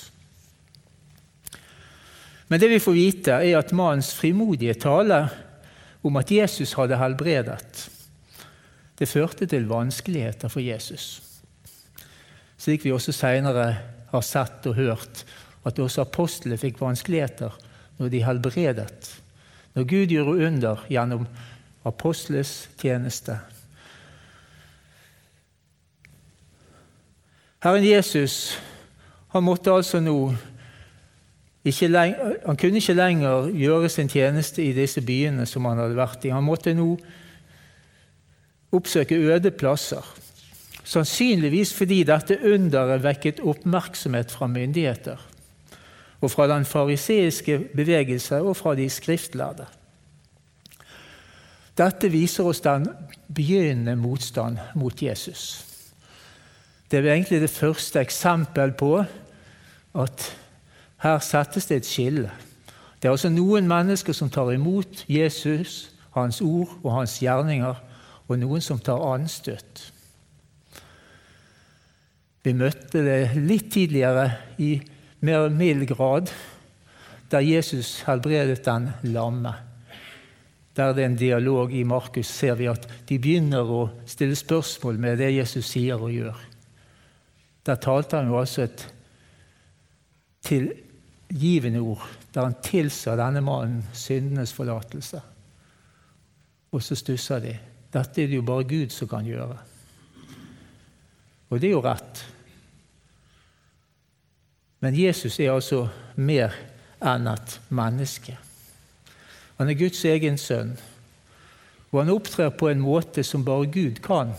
Men 2.50 2.62
det 2.62 2.72
vi 2.72 2.82
får 2.82 2.98
vite, 2.98 3.38
er 3.46 3.60
at 3.60 3.76
mannens 3.78 4.10
frimodige 4.18 4.74
tale 4.82 5.28
om 6.02 6.18
at 6.18 6.32
Jesus 6.34 6.74
hadde 6.80 6.98
helbredet, 6.98 7.86
det 9.00 9.08
førte 9.08 9.48
til 9.48 9.68
vanskeligheter 9.70 10.52
for 10.52 10.64
Jesus. 10.64 11.22
Slik 12.60 12.84
vi 12.84 12.92
også 12.92 13.16
senere 13.16 13.70
har 14.12 14.26
sett 14.26 14.66
og 14.68 14.76
hørt 14.76 15.24
at 15.68 15.80
også 15.80 16.04
apostlene 16.04 16.60
fikk 16.60 16.82
vanskeligheter 16.82 17.56
når 18.00 18.12
de 18.12 18.24
helbredet. 18.24 19.14
Når 19.76 19.88
Gud 19.88 20.12
gjorde 20.12 20.48
under 20.48 20.84
gjennom 20.90 21.28
apostles 21.88 22.70
tjeneste. 22.82 23.38
Herren 27.64 27.84
Jesus 27.84 28.58
han 29.30 29.46
måtte 29.46 29.72
altså 29.72 30.00
nå 30.02 30.34
lenger, 31.64 32.40
han 32.46 32.58
kunne 32.58 32.80
ikke 32.82 32.96
lenger 32.98 33.50
gjøre 33.54 33.90
sin 33.90 34.10
tjeneste 34.10 34.64
i 34.64 34.74
disse 34.74 35.04
byene 35.06 35.46
som 35.46 35.68
han 35.70 35.78
hadde 35.78 35.98
vært 35.98 36.26
i. 36.26 36.32
Han 36.34 36.48
måtte 36.48 36.74
nå 36.74 36.96
oppsøke 38.72 39.16
øde 39.16 39.52
plasser. 39.52 40.16
Sannsynligvis 40.84 41.74
fordi 41.74 42.04
dette 42.04 42.40
underet 42.54 43.04
vekket 43.04 43.40
oppmerksomhet 43.40 44.32
fra 44.32 44.48
myndigheter, 44.48 45.18
og 46.22 46.32
fra 46.32 46.48
den 46.48 46.66
fariseiske 46.66 47.60
bevegelse 47.76 48.42
og 48.42 48.58
fra 48.58 48.76
de 48.76 48.90
skriftlærde. 48.90 49.66
Dette 51.78 52.10
viser 52.12 52.44
oss 52.44 52.60
den 52.60 52.90
begynnende 53.36 53.96
motstand 53.96 54.58
mot 54.76 55.02
Jesus. 55.02 55.66
Det 56.92 57.00
er 57.00 57.14
egentlig 57.14 57.42
det 57.42 57.50
første 57.50 58.00
eksempel 58.00 58.72
på 58.72 59.04
at 59.96 60.26
her 61.04 61.20
settes 61.20 61.66
det 61.66 61.78
et 61.78 61.86
skille. 61.86 62.32
Det 63.00 63.08
er 63.08 63.12
altså 63.12 63.30
noen 63.30 63.68
mennesker 63.68 64.14
som 64.14 64.30
tar 64.30 64.52
imot 64.52 65.06
Jesus, 65.08 65.92
hans 66.12 66.42
ord 66.42 66.74
og 66.84 66.98
hans 66.98 67.20
gjerninger, 67.20 67.76
og 68.30 68.38
noen 68.38 68.62
som 68.62 68.80
tar 68.82 69.02
anstøt. 69.10 69.88
Vi 72.46 72.54
møtte 72.56 73.02
det 73.04 73.34
litt 73.42 73.72
tidligere 73.74 74.30
i 74.62 74.76
mer 75.26 75.50
mild 75.52 75.88
grad, 75.90 76.30
der 77.30 77.46
Jesus 77.46 78.00
helbredet 78.08 78.62
den 78.66 78.88
lamme. 79.12 79.54
Der 80.78 80.94
det 80.94 81.04
er 81.04 81.10
en 81.10 81.18
dialog 81.20 81.74
i 81.76 81.84
Markus, 81.84 82.30
ser 82.30 82.56
vi 82.56 82.70
at 82.72 82.86
de 83.10 83.18
begynner 83.20 83.66
å 83.66 83.82
stille 84.08 84.38
spørsmål 84.38 85.02
med 85.02 85.20
det 85.20 85.34
Jesus 85.34 85.74
sier 85.74 86.00
og 86.00 86.14
gjør. 86.14 86.38
Der 87.66 87.82
talte 87.82 88.22
han 88.22 88.30
jo 88.32 88.40
altså 88.40 88.64
et 88.64 88.86
tilgivende 90.46 91.82
ord 91.84 92.06
der 92.34 92.46
han 92.46 92.56
tilsa 92.64 93.16
denne 93.18 93.42
mannen 93.42 93.82
syndenes 93.94 94.54
forlatelse. 94.54 95.22
Og 96.72 96.84
så 96.86 96.96
stusser 96.96 97.42
de. 97.44 97.56
Dette 97.94 98.24
er 98.24 98.30
det 98.30 98.38
jo 98.38 98.46
bare 98.46 98.68
Gud 98.70 98.94
som 98.94 99.10
kan 99.10 99.26
gjøre. 99.26 99.58
Og 101.50 101.62
det 101.62 101.70
er 101.70 101.74
jo 101.74 101.86
rett. 101.86 102.22
Men 104.80 104.96
Jesus 104.96 105.40
er 105.40 105.56
altså 105.56 105.88
mer 106.16 106.54
enn 107.02 107.28
et 107.28 107.58
menneske. 107.74 108.38
Han 109.58 109.72
er 109.72 109.80
Guds 109.80 110.00
egen 110.08 110.38
sønn, 110.40 110.78
og 111.92 111.98
han 112.04 112.14
opptrer 112.14 112.54
på 112.56 112.70
en 112.70 112.84
måte 112.84 113.26
som 113.28 113.44
bare 113.44 113.68
Gud 113.68 114.00
kan. 114.06 114.32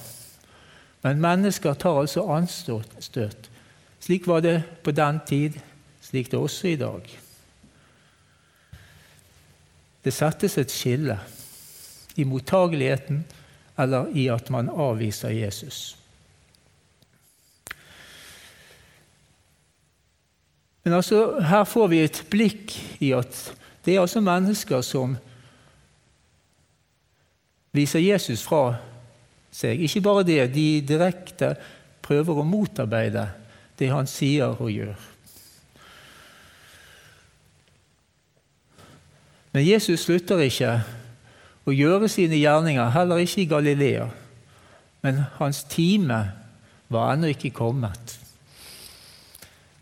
Men 1.02 1.20
mennesker 1.20 1.74
tar 1.74 1.98
altså 2.00 2.24
anstøt. 2.32 3.50
Slik 4.00 4.28
var 4.28 4.40
det 4.40 4.62
på 4.84 4.94
den 4.96 5.20
tid, 5.26 5.58
slik 6.00 6.30
det 6.30 6.38
er 6.38 6.46
også 6.46 6.68
i 6.70 6.78
dag. 6.80 7.10
Det 10.04 10.12
settes 10.16 10.56
et 10.58 10.72
skille 10.72 11.18
i 12.16 12.24
mottageligheten 12.24 13.24
eller 13.82 14.10
i 14.16 14.28
at 14.32 14.50
man 14.50 14.68
avviser 14.70 15.32
Jesus. 15.34 15.96
Men 20.82 20.96
altså, 20.96 21.40
her 21.40 21.64
får 21.64 21.88
vi 21.92 22.04
et 22.04 22.22
blikk 22.32 22.76
i 23.04 23.12
at 23.12 23.40
det 23.84 23.94
er 23.94 24.02
altså 24.02 24.20
mennesker 24.24 24.80
som 24.84 25.16
viser 27.76 28.02
Jesus 28.02 28.42
fra 28.44 28.78
seg. 29.52 29.80
Ikke 29.84 30.02
bare 30.04 30.26
det, 30.26 30.40
de 30.54 30.80
direkte 30.84 31.54
prøver 32.02 32.40
å 32.40 32.46
motarbeide 32.46 33.28
det 33.80 33.90
han 33.92 34.08
sier 34.10 34.56
og 34.56 34.72
gjør. 34.72 34.96
Men 39.50 39.66
Jesus 39.66 40.04
slutter 40.06 40.42
ikke 40.44 40.78
å 41.70 41.76
gjøre 41.76 42.08
sine 42.10 42.38
gjerninger, 42.40 42.90
heller 42.94 43.22
ikke 43.22 43.44
i 43.44 43.50
Galilea. 43.50 44.08
Men 45.02 45.22
hans 45.38 45.62
time 45.70 46.20
var 46.90 47.14
ennå 47.14 47.30
ikke 47.32 47.52
kommet. 47.54 48.18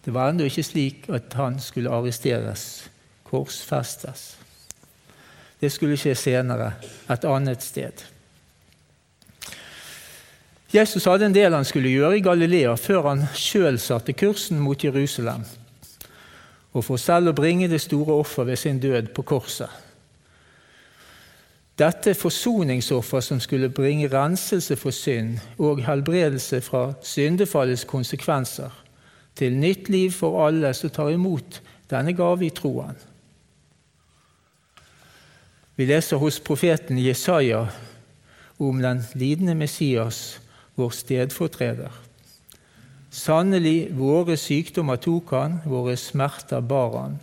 Det 0.05 0.15
var 0.15 0.31
ennå 0.31 0.47
ikke 0.49 0.65
slik 0.65 1.09
at 1.13 1.35
han 1.37 1.59
skulle 1.61 1.93
arresteres, 1.93 2.89
korsfestes. 3.29 4.37
Det 5.61 5.73
skulle 5.73 5.99
skje 5.99 6.15
senere, 6.17 6.73
et 7.11 7.27
annet 7.27 7.65
sted. 7.65 8.05
Jesus 10.73 11.09
hadde 11.09 11.27
en 11.27 11.35
del 11.35 11.55
han 11.57 11.65
skulle 11.65 11.91
gjøre 11.91 12.19
i 12.19 12.25
Galilea 12.25 12.75
før 12.77 13.09
han 13.09 13.25
sjøl 13.35 13.81
satte 13.81 14.13
kursen 14.13 14.61
mot 14.61 14.85
Jerusalem, 14.85 15.47
og 16.77 16.85
for 16.85 17.01
selv 17.01 17.33
å 17.33 17.37
bringe 17.37 17.71
det 17.73 17.81
store 17.81 18.21
offer 18.21 18.47
ved 18.47 18.61
sin 18.61 18.81
død 18.81 19.11
på 19.17 19.25
korset. 19.27 19.88
Dette 21.79 22.15
forsoningsoffer 22.15 23.21
som 23.23 23.41
skulle 23.41 23.69
bringe 23.71 24.09
renselse 24.11 24.77
for 24.77 24.91
synd 24.91 25.37
og 25.63 25.85
helbredelse 25.87 26.59
fra 26.61 26.93
syndefallets 27.07 27.85
konsekvenser, 27.87 28.73
til 29.39 29.55
nytt 29.55 29.89
liv 29.89 30.11
for 30.11 30.41
alle 30.49 30.73
som 30.75 30.91
tar 30.91 31.13
imot 31.15 31.61
denne 31.91 32.17
gave 32.19 32.47
i 32.47 32.51
troen. 32.51 32.99
Vi 35.79 35.87
leser 35.87 36.19
hos 36.19 36.41
profeten 36.43 36.99
Jesaja 36.99 37.69
om 38.59 38.83
den 38.83 39.05
lidende 39.15 39.55
Messias, 39.55 40.41
vår 40.75 40.91
stedfortreder. 40.91 41.93
Sannelig, 43.15 43.95
våre 43.95 44.35
sykdommer 44.37 44.99
tok 44.99 45.31
han, 45.37 45.61
våre 45.63 45.95
smerter 45.97 46.61
bar 46.61 46.99
han. 46.99 47.15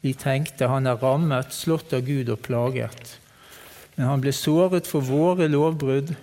Vi 0.00 0.14
tenkte 0.16 0.72
han 0.72 0.88
er 0.88 0.96
rammet, 1.04 1.52
slått 1.52 1.92
av 1.92 2.08
Gud 2.08 2.32
og 2.32 2.40
plaget. 2.48 3.18
Men 3.96 4.08
han 4.10 4.22
ble 4.24 4.32
såret 4.34 4.88
for 4.90 5.04
våre 5.06 5.48
lovbrudd, 5.50 6.14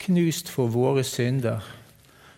knust 0.00 0.48
for 0.52 0.72
våre 0.72 1.04
synder. 1.04 1.64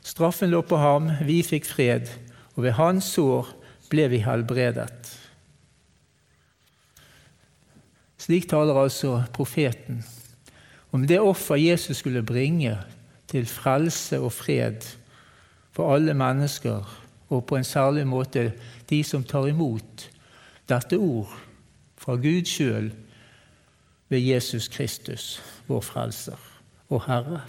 Straffen 0.02 0.50
lå 0.50 0.62
på 0.66 0.78
ham, 0.80 1.10
vi 1.26 1.42
fikk 1.46 1.66
fred, 1.68 2.10
og 2.56 2.64
ved 2.66 2.76
hans 2.78 3.12
sår 3.14 3.50
ble 3.90 4.08
vi 4.12 4.22
helbredet. 4.24 5.14
Slik 8.18 8.48
taler 8.50 8.76
altså 8.76 9.22
profeten 9.32 10.02
om 10.90 11.04
det 11.06 11.20
offer 11.20 11.60
Jesus 11.60 12.00
skulle 12.00 12.24
bringe 12.24 12.72
til 13.28 13.46
frelse 13.46 14.18
og 14.20 14.32
fred 14.32 14.86
for 15.76 15.94
alle 15.94 16.14
mennesker, 16.16 16.84
og 17.28 17.44
på 17.46 17.58
en 17.58 17.64
særlig 17.64 18.06
måte 18.08 18.52
de 18.88 19.02
som 19.04 19.24
tar 19.24 19.50
imot 19.50 20.06
dette 20.68 20.96
ord 20.96 21.34
fra 22.00 22.16
Gud 22.16 22.48
sjøl 22.48 22.88
ved 24.08 24.20
Jesus 24.20 24.68
Kristus, 24.68 25.42
vår 25.66 25.80
Frelser 25.80 26.38
og 26.88 27.04
Herre. 27.06 27.42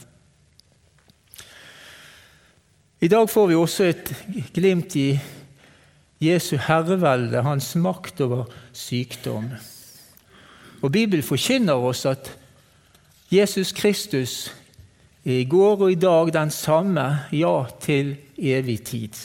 I 3.00 3.08
dag 3.08 3.30
får 3.30 3.48
vi 3.48 3.56
også 3.56 3.84
et 3.84 4.10
glimt 4.54 4.96
i 5.00 5.20
Jesu 6.20 6.58
herrevelde, 6.60 7.42
hans 7.42 7.76
makt 7.80 8.22
over 8.22 8.50
sykdom. 8.76 9.54
Og 10.82 10.92
Bibelen 10.92 11.24
forkynner 11.24 11.80
oss 11.80 12.06
at 12.06 12.34
Jesus 13.32 13.72
Kristus 13.72 14.50
er 15.24 15.40
i 15.40 15.48
går 15.48 15.86
og 15.86 15.92
i 15.92 16.00
dag 16.00 16.34
den 16.34 16.52
samme, 16.52 17.06
ja, 17.32 17.56
til 17.80 18.18
evig 18.38 18.82
tid. 18.84 19.16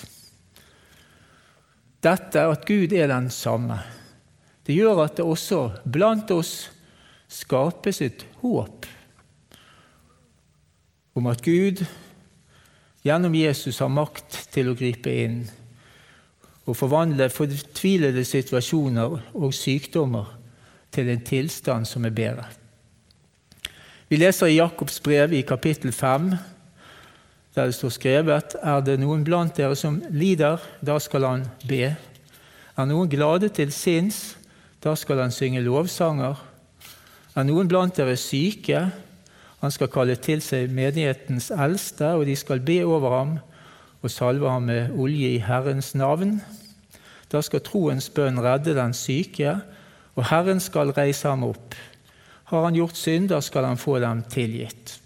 Dette 2.04 2.46
at 2.46 2.66
Gud 2.68 2.92
er 2.92 3.10
den 3.10 3.30
samme, 3.30 3.80
det 4.66 4.76
gjør 4.76 5.02
at 5.04 5.16
det 5.16 5.24
også 5.24 5.70
blant 5.92 6.30
oss 6.30 6.70
skapes 7.34 8.00
et 8.04 8.24
håp 8.42 8.86
om 11.14 11.26
at 11.30 11.42
Gud 11.42 11.84
gjennom 13.04 13.34
Jesus 13.36 13.78
har 13.82 13.92
makt 13.92 14.38
til 14.54 14.70
å 14.70 14.78
gripe 14.78 15.12
inn 15.24 15.42
og 16.64 16.78
forvandle 16.78 17.28
fortvilede 17.32 18.24
situasjoner 18.24 19.18
og 19.36 19.54
sykdommer 19.54 20.30
til 20.94 21.10
en 21.12 21.24
tilstand 21.26 21.88
som 21.88 22.06
er 22.06 22.14
bedre. 22.14 22.46
Vi 24.08 24.18
leser 24.20 24.52
i 24.52 24.58
Jakobs 24.58 25.00
brev 25.04 25.34
i 25.34 25.44
kapittel 25.46 25.92
5, 25.92 26.30
der 27.54 27.68
det 27.70 27.76
står 27.76 27.92
skrevet 27.94 28.56
Er 28.62 28.80
det 28.80 28.96
noen 29.00 29.24
blant 29.24 29.56
dere 29.56 29.76
som 29.76 30.00
lider, 30.10 30.62
da 30.80 30.98
skal 30.98 31.26
han 31.28 31.44
be. 31.68 31.94
Er 32.74 32.88
noen 32.88 33.10
glade 33.10 33.48
til 33.54 33.72
sinns, 33.72 34.36
da 34.82 34.94
skal 34.98 35.22
han 35.22 35.32
synge 35.34 35.62
lovsanger. 35.64 36.40
Er 37.34 37.42
noen 37.42 37.66
blant 37.66 37.96
dere 37.98 38.14
syke? 38.14 38.78
Han 39.58 39.72
skal 39.74 39.90
kalle 39.90 40.14
til 40.22 40.38
seg 40.44 40.70
menighetens 40.70 41.48
eldste, 41.50 42.12
og 42.14 42.28
de 42.28 42.36
skal 42.38 42.60
be 42.62 42.78
over 42.86 43.16
ham 43.18 43.32
og 44.04 44.12
salve 44.12 44.50
ham 44.50 44.68
med 44.68 44.92
olje 45.00 45.32
i 45.34 45.40
Herrens 45.42 45.94
navn. 45.98 46.36
Da 47.32 47.40
skal 47.42 47.64
troens 47.66 48.06
bønn 48.14 48.38
redde 48.38 48.76
den 48.76 48.94
syke, 48.94 49.56
og 50.14 50.28
Herren 50.30 50.62
skal 50.62 50.94
reise 50.94 51.26
ham 51.26 51.42
opp. 51.48 51.74
Har 52.52 52.68
han 52.68 52.78
gjort 52.78 53.00
synder, 53.00 53.42
skal 53.42 53.66
han 53.66 53.80
få 53.82 53.98
dem 54.04 54.22
tilgitt. 54.30 55.00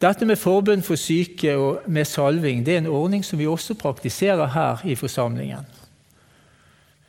Dette 0.00 0.24
med 0.24 0.40
forbund 0.40 0.82
for 0.82 0.96
syke 0.96 1.52
og 1.60 1.84
med 1.92 2.08
salving 2.08 2.64
det 2.66 2.74
er 2.74 2.82
en 2.86 2.90
ordning 2.90 3.20
som 3.26 3.38
vi 3.38 3.46
også 3.46 3.76
praktiserer 3.78 4.48
her 4.56 4.80
i 4.88 4.96
forsamlingen. 4.98 5.68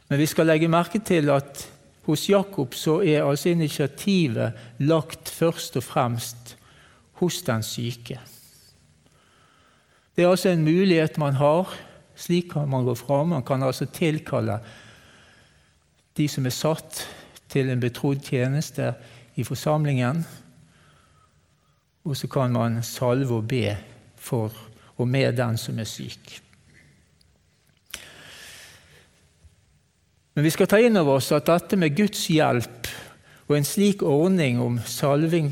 Men 0.09 0.19
vi 0.19 0.25
skal 0.25 0.45
legge 0.45 0.67
merke 0.67 0.99
til 0.99 1.29
at 1.33 1.69
hos 2.03 2.27
Jakob 2.29 2.75
så 2.75 2.99
er 3.01 3.23
altså 3.23 3.49
initiativet 3.49 4.53
lagt 4.83 5.29
først 5.29 5.77
og 5.79 5.83
fremst 5.83 6.57
hos 7.21 7.41
den 7.41 7.63
syke. 7.63 8.19
Det 10.15 10.23
er 10.23 10.29
altså 10.29 10.49
en 10.49 10.65
mulighet 10.65 11.17
man 11.17 11.33
har. 11.33 11.71
Slik 12.15 12.51
kan 12.51 12.69
man 12.69 12.85
gå 12.85 12.95
fram. 12.95 13.27
Man 13.27 13.43
kan 13.43 13.63
altså 13.63 13.85
tilkalle 13.85 14.59
de 16.17 16.27
som 16.29 16.45
er 16.45 16.53
satt 16.53 17.07
til 17.49 17.69
en 17.69 17.81
betrodd 17.81 18.21
tjeneste 18.21 18.93
i 19.35 19.43
forsamlingen. 19.43 20.25
Og 22.03 22.17
så 22.17 22.27
kan 22.27 22.51
man 22.51 22.83
salve 22.83 23.39
og 23.39 23.47
be 23.47 23.77
for 24.15 24.51
og 24.97 25.07
med 25.07 25.33
den 25.37 25.57
som 25.57 25.79
er 25.79 25.89
syk. 25.89 26.42
Men 30.33 30.47
vi 30.47 30.51
skal 30.53 30.69
ta 30.69 30.79
inn 30.81 30.97
over 30.97 31.19
oss 31.19 31.31
at 31.35 31.49
dette 31.49 31.77
med 31.77 31.95
Guds 31.97 32.25
hjelp 32.33 32.89
og 33.45 33.57
en 33.57 33.67
slik 33.67 34.01
ordning 34.05 34.61
om 34.63 34.79
salving 34.87 35.51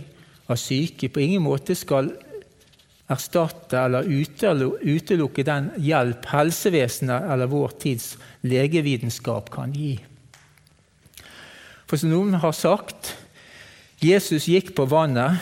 av 0.49 0.57
syke 0.57 1.11
på 1.11 1.21
ingen 1.21 1.43
måte 1.45 1.75
skal 1.77 2.09
erstatte 3.11 3.77
eller 3.77 4.07
utelukke 4.07 5.45
den 5.45 5.69
hjelp 5.83 6.25
helsevesenet 6.31 7.27
eller 7.33 7.51
vår 7.51 7.75
tids 7.83 8.15
legevitenskap 8.47 9.51
kan 9.53 9.75
gi. 9.75 9.97
For 11.85 11.99
som 11.99 12.13
noen 12.13 12.39
har 12.39 12.55
sagt 12.55 13.13
Jesus 14.01 14.47
gikk 14.49 14.71
på 14.73 14.87
vannet, 14.89 15.37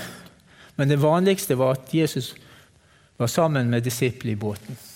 men 0.76 0.90
det 0.90 1.00
vanligste 1.00 1.56
var 1.60 1.78
at 1.78 1.94
Jesus 1.94 2.34
var 3.20 3.30
sammen 3.32 3.70
med 3.72 3.86
disiplene 3.86 4.36
i 4.36 4.40
båten. 4.40 4.89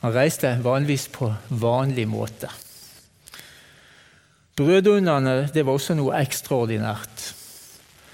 Han 0.00 0.14
reiste 0.14 0.52
vanligvis 0.62 1.08
på 1.10 1.32
vanlig 1.48 2.06
måte. 2.08 2.50
Brødunderne 4.58 5.48
det 5.54 5.64
var 5.66 5.78
også 5.78 5.96
noe 5.98 6.18
ekstraordinært. 6.18 7.24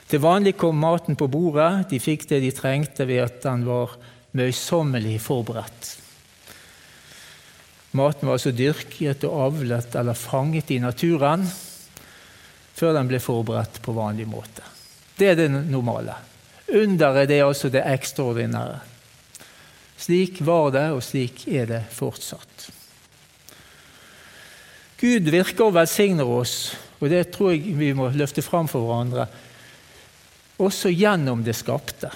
Til 0.08 0.20
vanlig 0.20 0.54
kom 0.60 0.76
maten 0.80 1.16
på 1.16 1.28
bordet. 1.32 1.88
De 1.90 2.00
fikk 2.00 2.26
det 2.30 2.42
de 2.44 2.52
trengte 2.56 3.06
ved 3.08 3.24
at 3.24 3.38
den 3.44 3.64
var 3.68 3.96
møysommelig 4.36 5.18
forberedt. 5.24 5.92
Maten 7.94 8.26
var 8.26 8.36
altså 8.36 8.52
dyrket 8.52 9.24
og 9.28 9.40
avlet 9.48 9.94
eller 9.96 10.18
fanget 10.18 10.72
i 10.74 10.80
naturen 10.82 11.44
før 12.74 12.96
den 12.96 13.06
ble 13.06 13.20
forberedt 13.22 13.78
på 13.84 13.94
vanlig 13.94 14.26
måte. 14.26 14.64
Det 15.14 15.28
er 15.30 15.36
det 15.38 15.50
normale. 15.52 16.16
Underet 16.74 17.28
det 17.30 17.38
er 17.38 17.46
altså 17.46 17.70
det 17.70 17.84
ekstraordinære. 17.86 18.80
Slik 19.98 20.40
var 20.44 20.72
det, 20.74 20.88
og 20.92 21.02
slik 21.04 21.46
er 21.48 21.68
det 21.70 21.82
fortsatt. 21.94 22.68
Gud 25.00 25.30
virker 25.30 25.68
og 25.68 25.74
velsigner 25.76 26.28
oss, 26.28 26.74
og 27.00 27.10
det 27.12 27.26
tror 27.34 27.52
jeg 27.52 27.74
vi 27.76 27.90
må 27.96 28.08
løfte 28.14 28.44
fram 28.44 28.70
for 28.70 28.86
hverandre, 28.86 29.26
også 30.62 30.92
gjennom 30.94 31.42
det 31.44 31.56
skapte. 31.58 32.12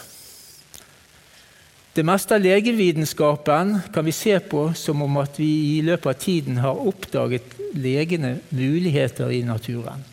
Det 1.98 2.04
meste 2.06 2.36
av 2.36 2.44
legevitenskapen 2.44 3.72
kan 3.90 4.06
vi 4.06 4.14
se 4.14 4.36
på 4.38 4.68
som 4.78 5.02
om 5.02 5.16
at 5.18 5.40
vi 5.40 5.50
i 5.78 5.80
løpet 5.82 6.06
av 6.12 6.20
tiden 6.22 6.60
har 6.62 6.78
oppdaget 6.78 7.56
legende 7.74 8.36
muligheter 8.54 9.32
i 9.34 9.40
naturen. 9.42 10.04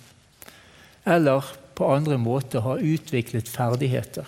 Eller 1.05 1.45
på 1.77 1.91
andre 1.93 2.17
måter 2.17 2.65
har 2.65 2.81
utviklet 2.81 3.51
ferdigheter. 3.51 4.25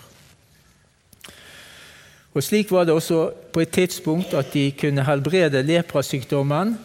Og 2.38 2.44
Slik 2.46 2.70
var 2.70 2.86
det 2.86 2.94
også 2.94 3.32
på 3.50 3.64
et 3.64 3.72
tidspunkt 3.74 4.36
at 4.38 4.52
de 4.54 4.70
kunne 4.78 5.06
helbrede 5.08 5.64
leprasykdommen 5.66 6.76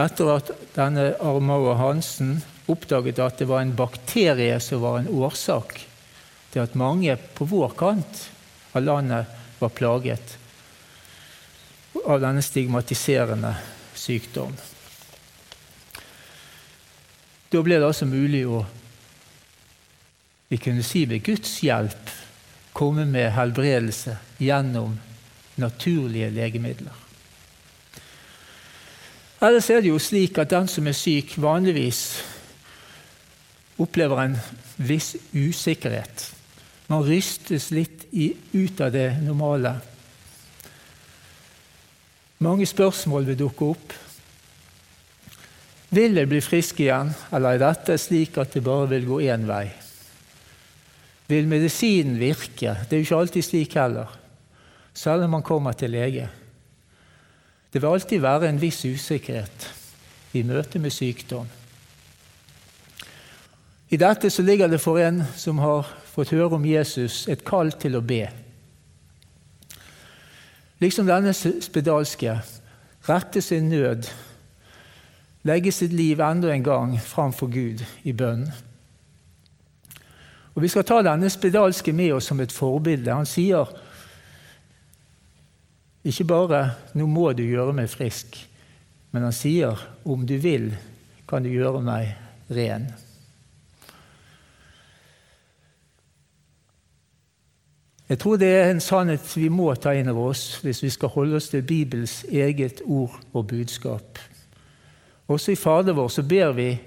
etter 0.00 0.30
at 0.32 0.52
denne 0.72 1.10
Armauer 1.20 1.76
Hansen 1.76 2.38
oppdaget 2.72 3.20
at 3.20 3.36
det 3.42 3.48
var 3.50 3.60
en 3.60 3.74
bakterie 3.76 4.56
som 4.64 4.80
var 4.80 5.02
en 5.02 5.10
årsak 5.12 5.76
til 6.54 6.62
at 6.64 6.78
mange 6.80 7.12
på 7.36 7.44
vår 7.44 7.76
kant 7.76 8.22
av 8.72 8.86
landet 8.88 9.36
var 9.60 9.76
plaget 9.76 10.38
av 12.06 12.22
denne 12.24 12.40
stigmatiserende 12.44 13.52
sykdom. 13.96 14.56
Da 17.52 17.60
ble 17.60 17.76
det 17.76 17.88
altså 17.88 18.08
mulig 18.08 18.46
å 18.48 18.64
vi 20.48 20.56
kunne 20.62 20.84
si 20.86 21.04
ved 21.10 21.24
Guds 21.26 21.58
hjelp 21.66 22.16
komme 22.76 23.06
med 23.08 23.32
helbredelse 23.32 24.18
gjennom 24.38 24.98
naturlige 25.56 26.30
legemidler. 26.30 27.02
Ellers 29.40 29.68
er 29.70 29.82
det 29.84 29.92
jo 29.92 30.00
slik 30.00 30.38
at 30.40 30.52
den 30.52 30.68
som 30.68 30.86
er 30.88 30.96
syk, 30.96 31.36
vanligvis 31.40 32.02
opplever 33.80 34.22
en 34.22 34.36
viss 34.76 35.14
usikkerhet. 35.32 36.30
Man 36.88 37.04
rystes 37.04 37.70
litt 37.74 38.06
ut 38.12 38.80
av 38.80 38.92
det 38.94 39.10
normale. 39.24 39.74
Mange 42.44 42.68
spørsmål 42.68 43.26
vil 43.30 43.40
dukke 43.40 43.70
opp. 43.72 43.96
Vil 45.96 46.16
jeg 46.18 46.28
bli 46.28 46.40
frisk 46.44 46.80
igjen, 46.84 47.12
eller 47.32 47.56
er 47.56 47.64
dette 47.68 47.96
slik 48.00 48.36
at 48.40 48.56
det 48.56 48.64
bare 48.64 48.88
vil 48.92 49.08
gå 49.08 49.20
én 49.28 49.46
vei? 49.48 49.85
Vil 51.28 51.48
medisinen 51.48 52.18
virke? 52.20 52.76
Det 52.86 52.96
er 52.96 53.02
jo 53.02 53.06
ikke 53.06 53.20
alltid 53.20 53.42
slik 53.42 53.74
heller, 53.74 54.10
selv 54.94 55.26
om 55.26 55.30
man 55.30 55.42
kommer 55.42 55.72
til 55.72 55.90
lege. 55.90 56.28
Det 57.72 57.82
vil 57.82 57.88
alltid 57.88 58.20
være 58.20 58.48
en 58.48 58.60
viss 58.60 58.84
usikkerhet 58.84 59.70
i 60.32 60.42
møte 60.46 60.78
med 60.78 60.94
sykdom. 60.94 61.48
I 63.90 63.96
dette 63.96 64.30
så 64.30 64.42
ligger 64.42 64.68
det 64.68 64.80
for 64.82 64.98
en 64.98 65.22
som 65.36 65.58
har 65.62 65.86
fått 66.10 66.32
høre 66.34 66.58
om 66.58 66.64
Jesus, 66.66 67.26
et 67.28 67.44
kall 67.46 67.70
til 67.78 67.98
å 67.98 68.02
be. 68.02 68.24
Liksom 70.82 71.06
denne 71.06 71.32
spedalske 71.34 72.34
rette 73.06 73.42
sin 73.42 73.68
nød, 73.70 74.08
legge 75.46 75.72
sitt 75.72 75.92
liv 75.94 76.20
enda 76.20 76.50
en 76.52 76.64
gang 76.66 76.96
framfor 77.00 77.50
Gud 77.52 77.84
i 78.02 78.12
bønn. 78.12 78.48
Og 80.56 80.62
Vi 80.62 80.68
skal 80.72 80.86
ta 80.88 81.02
denne 81.04 81.28
spedalske 81.30 81.92
med 81.92 82.14
oss 82.16 82.30
som 82.30 82.40
et 82.40 82.52
forbilde. 82.52 83.12
Han 83.12 83.28
sier 83.28 83.68
ikke 86.06 86.24
bare 86.24 86.70
'nå 86.94 87.06
må 87.06 87.32
du 87.32 87.42
gjøre 87.42 87.72
meg 87.72 87.90
frisk', 87.90 88.46
men 89.12 89.22
han 89.22 89.32
sier 89.32 89.76
'om 90.04 90.26
du 90.26 90.36
vil, 90.38 90.76
kan 91.28 91.42
du 91.42 91.48
gjøre 91.48 91.82
meg 91.82 92.16
ren'. 92.50 92.94
Jeg 98.08 98.18
tror 98.18 98.36
det 98.36 98.48
er 98.48 98.70
en 98.70 98.80
sannhet 98.80 99.36
vi 99.36 99.48
må 99.48 99.74
ta 99.74 99.90
inn 99.90 100.08
over 100.08 100.30
oss 100.30 100.60
hvis 100.62 100.82
vi 100.82 100.90
skal 100.90 101.08
holde 101.08 101.36
oss 101.36 101.48
til 101.48 101.62
Bibels 101.62 102.24
eget 102.30 102.80
ord 102.86 103.20
og 103.32 103.46
budskap. 103.46 104.18
Også 105.28 105.52
i 105.52 105.54
Fader 105.58 105.92
vår 105.92 106.08
så 106.08 106.22
ber 106.22 106.52
vi, 106.52 106.78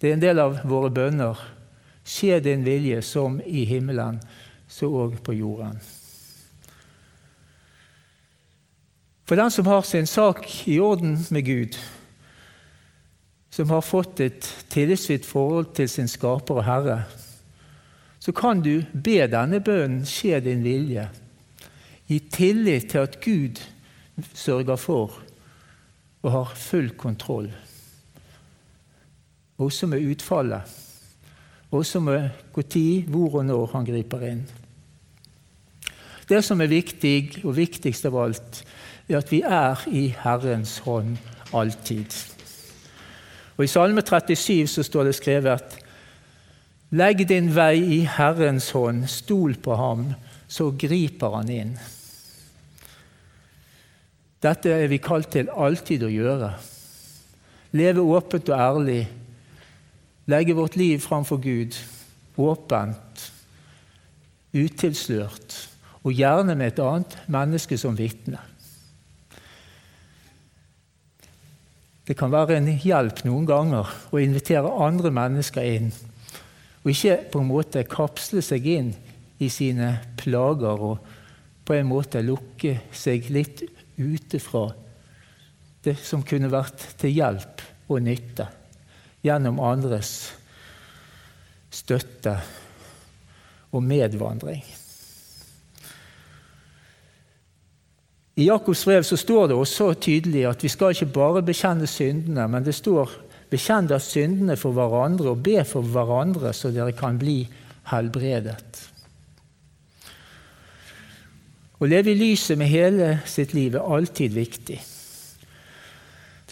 det 0.00 0.08
er 0.08 0.14
en 0.14 0.22
del 0.22 0.38
av 0.38 0.62
våre 0.64 0.90
bønner, 0.90 1.59
Skje 2.10 2.40
din 2.42 2.64
vilje 2.66 3.02
som 3.06 3.38
i 3.46 3.64
himmelen, 3.68 4.18
så 4.66 4.88
òg 4.90 5.20
på 5.22 5.34
jorden. 5.36 5.78
For 9.30 9.38
den 9.38 9.50
som 9.54 9.68
har 9.70 9.84
sin 9.86 10.08
sak 10.10 10.42
i 10.66 10.80
orden 10.82 11.14
med 11.30 11.46
Gud, 11.46 11.78
som 13.50 13.70
har 13.70 13.86
fått 13.86 14.20
et 14.24 14.48
tillitsvitt 14.70 15.26
forhold 15.26 15.70
til 15.78 15.88
sin 15.88 16.10
skaper 16.10 16.58
og 16.58 16.66
Herre, 16.66 16.98
så 18.18 18.34
kan 18.34 18.58
du 18.62 18.82
be 18.90 19.22
denne 19.30 19.62
bønnen 19.62 20.02
skje 20.06 20.42
din 20.42 20.66
vilje, 20.66 21.06
i 22.10 22.18
tillit 22.26 22.90
til 22.90 23.06
at 23.06 23.20
Gud 23.22 23.62
sørger 24.34 24.76
for 24.76 25.14
og 26.22 26.30
har 26.34 26.54
full 26.58 26.90
kontroll, 26.98 27.52
også 29.62 29.86
med 29.86 30.10
utfallet 30.10 30.78
også 31.70 32.00
med 32.00 32.28
når, 32.54 33.04
hvor 33.08 33.40
og 33.40 33.44
når 33.46 33.70
han 33.72 33.86
griper 33.86 34.26
inn. 34.26 34.42
Det 36.30 36.42
som 36.46 36.60
er 36.60 36.70
viktig, 36.70 37.42
og 37.44 37.56
viktigst 37.56 38.06
av 38.06 38.16
alt, 38.22 38.62
er 39.08 39.18
at 39.18 39.30
vi 39.32 39.40
er 39.42 39.80
i 39.90 40.08
Herrens 40.22 40.78
hånd 40.84 41.16
alltid. 41.52 42.14
Og 43.56 43.64
I 43.64 43.70
Salme 43.70 44.02
37 44.02 44.66
så 44.70 44.84
står 44.86 45.10
det 45.10 45.16
skrevet 45.18 45.78
Legg 46.90 47.22
din 47.28 47.50
vei 47.54 47.78
i 47.78 48.00
Herrens 48.06 48.70
hånd, 48.74 49.04
stol 49.10 49.54
på 49.62 49.74
ham, 49.78 50.08
så 50.50 50.72
griper 50.74 51.36
han 51.36 51.50
inn. 51.54 51.74
Dette 54.40 54.72
er 54.72 54.88
vi 54.90 54.98
kalt 55.02 55.30
til 55.34 55.50
alltid 55.52 56.06
å 56.06 56.10
gjøre. 56.10 56.50
Leve 57.76 58.02
åpent 58.02 58.48
og 58.50 58.56
ærlig 58.56 59.02
legge 60.30 60.54
vårt 60.56 60.76
liv 60.78 61.00
framfor 61.02 61.40
Gud 61.42 61.76
åpent, 62.40 63.26
utilslørt, 64.54 65.56
og 66.00 66.16
gjerne 66.16 66.56
med 66.56 66.72
et 66.72 66.82
annet 66.82 67.16
menneske 67.30 67.76
som 67.78 67.98
vitne. 67.98 68.40
Det 72.08 72.16
kan 72.18 72.32
være 72.32 72.56
en 72.56 72.70
hjelp 72.80 73.20
noen 73.26 73.44
ganger 73.46 73.90
å 74.10 74.18
invitere 74.18 74.72
andre 74.82 75.12
mennesker 75.14 75.66
inn, 75.76 75.90
og 76.80 76.90
ikke 76.90 77.18
på 77.30 77.42
en 77.42 77.50
måte 77.50 77.84
kapsle 77.86 78.42
seg 78.42 78.66
inn 78.66 78.94
i 79.40 79.50
sine 79.52 79.92
plager 80.18 80.86
og 80.90 81.10
på 81.68 81.76
en 81.76 81.90
måte 81.90 82.22
lukke 82.24 82.78
seg 82.96 83.28
litt 83.30 83.62
ute 84.00 84.40
fra 84.42 84.70
det 85.84 85.94
som 86.02 86.24
kunne 86.26 86.50
vært 86.52 86.82
til 87.00 87.14
hjelp 87.20 87.62
og 87.92 88.02
nytte 88.04 88.48
gjennom 89.24 89.60
andres 89.60 90.12
støtte 91.70 92.34
og 93.70 93.82
medvandring. 93.86 94.62
I 98.40 98.46
Jakobs 98.46 98.84
brev 98.88 99.04
så 99.04 99.18
står 99.20 99.50
det 99.50 99.56
også 99.58 99.92
tydelig 100.00 100.46
at 100.48 100.62
vi 100.64 100.70
skal 100.72 100.94
ikke 100.94 101.12
bare 101.12 101.42
bekjenne 101.44 101.86
syndene, 101.90 102.46
men 102.48 102.64
det 102.64 102.74
står 102.74 103.10
'bekjenn 103.50 103.86
da 103.86 103.98
syndene 103.98 104.56
for 104.56 104.72
hverandre 104.72 105.30
og 105.30 105.42
be 105.42 105.64
for 105.64 105.82
hverandre, 105.82 106.52
så 106.52 106.70
dere 106.70 106.92
kan 106.92 107.18
bli 107.18 107.48
helbredet'. 107.90 108.86
Å 111.80 111.86
leve 111.86 112.12
i 112.12 112.14
lyset 112.14 112.58
med 112.58 112.68
hele 112.68 113.20
sitt 113.24 113.54
liv 113.54 113.74
er 113.74 113.94
alltid 113.94 114.32
viktig. 114.36 114.80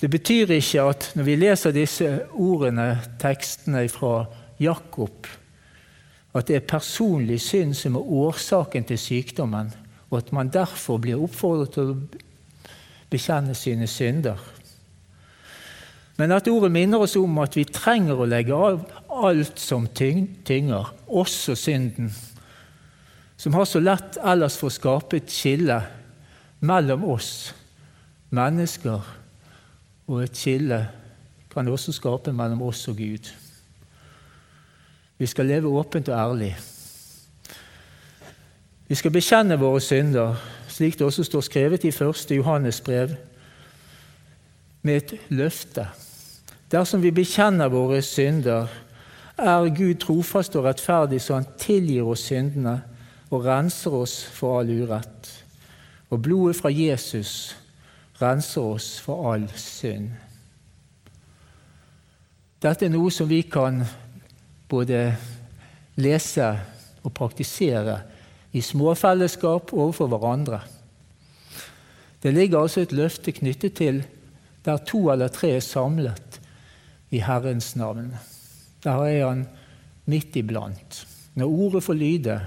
Det 0.01 0.11
betyr 0.11 0.53
ikke 0.55 0.83
at 0.93 1.11
når 1.19 1.27
vi 1.27 1.35
leser 1.35 1.75
disse 1.75 2.09
ordene, 2.39 3.01
tekstene 3.19 3.89
fra 3.91 4.29
Jakob, 4.63 5.27
at 6.35 6.47
det 6.47 6.57
er 6.57 6.69
personlig 6.71 7.41
synd 7.43 7.75
som 7.75 7.97
er 7.99 8.13
årsaken 8.21 8.87
til 8.87 8.99
sykdommen, 8.99 9.73
og 10.11 10.19
at 10.19 10.31
man 10.33 10.53
derfor 10.55 11.01
blir 11.03 11.19
oppfordret 11.19 11.75
til 11.75 11.91
å 11.91 11.99
bekjenne 13.11 13.57
sine 13.59 13.89
synder. 13.91 14.39
Men 16.19 16.35
at 16.35 16.49
ordet 16.51 16.71
minner 16.75 17.03
oss 17.03 17.17
om 17.19 17.39
at 17.43 17.59
vi 17.59 17.67
trenger 17.67 18.19
å 18.19 18.27
legge 18.27 18.55
av 18.55 18.81
alt 19.11 19.59
som 19.59 19.87
tynger, 19.95 20.95
også 21.07 21.55
synden, 21.59 22.11
som 23.39 23.55
har 23.55 23.67
så 23.71 23.83
lett 23.83 24.19
ellers 24.23 24.59
for 24.59 24.71
å 24.71 24.75
skape 24.75 25.19
et 25.19 25.31
skille 25.31 25.79
mellom 26.67 27.05
oss 27.07 27.53
mennesker 28.35 29.18
og 30.09 30.23
et 30.25 30.37
skille 30.37 30.81
kan 31.53 31.69
også 31.69 31.93
skape 31.93 32.33
mellom 32.33 32.63
oss 32.63 32.89
og 32.89 32.97
Gud. 32.97 33.31
Vi 35.19 35.27
skal 35.27 35.47
leve 35.47 35.69
åpent 35.69 36.09
og 36.09 36.19
ærlig. 36.19 36.57
Vi 38.89 38.95
skal 38.95 39.13
bekjenne 39.13 39.59
våre 39.61 39.81
synder, 39.81 40.37
slik 40.69 40.99
det 40.99 41.07
også 41.07 41.25
står 41.25 41.41
skrevet 41.41 41.85
i 41.85 41.89
1. 41.93 42.31
Johannes 42.31 42.81
brev, 42.81 43.11
med 44.83 44.97
et 44.97 45.15
løfte. 45.29 45.89
Dersom 46.71 47.03
vi 47.03 47.11
bekjenner 47.11 47.69
våre 47.69 48.03
synder, 48.03 48.69
er 49.39 49.69
Gud 49.75 49.95
trofast 50.01 50.57
og 50.57 50.65
rettferdig, 50.65 51.21
så 51.21 51.35
han 51.35 51.47
tilgir 51.59 52.07
oss 52.09 52.25
syndene 52.31 52.81
og 53.31 53.45
renser 53.45 53.95
oss 53.95 54.23
for 54.25 54.61
all 54.61 54.71
urett. 54.71 55.45
Og 56.11 56.23
blodet 56.23 56.57
fra 56.57 56.73
Jesus 56.73 57.57
renser 58.21 58.75
oss 58.75 58.97
for 59.03 59.33
all 59.33 59.47
synd. 59.55 60.11
Dette 62.59 62.89
er 62.89 62.91
noe 62.91 63.11
som 63.15 63.29
vi 63.31 63.45
kan 63.47 63.85
både 64.69 65.03
lese 66.03 66.49
og 67.07 67.13
praktisere 67.15 68.01
i 68.53 68.63
småfellesskap 68.65 69.73
overfor 69.77 70.11
hverandre. 70.11 70.61
Det 72.19 72.35
ligger 72.35 72.65
altså 72.65 72.83
et 72.83 72.97
løfte 72.97 73.33
knyttet 73.33 73.79
til 73.79 74.03
der 74.67 74.83
to 74.83 75.05
eller 75.13 75.31
tre 75.33 75.55
er 75.57 75.65
samlet 75.65 76.41
i 77.15 77.23
Herrens 77.23 77.77
navn. 77.77 78.11
Der 78.85 79.05
er 79.07 79.29
Han 79.29 79.47
midt 80.07 80.37
iblant. 80.37 81.07
Når 81.35 81.47
ordet 81.47 81.83
får 81.83 81.95
lyde, 81.95 82.41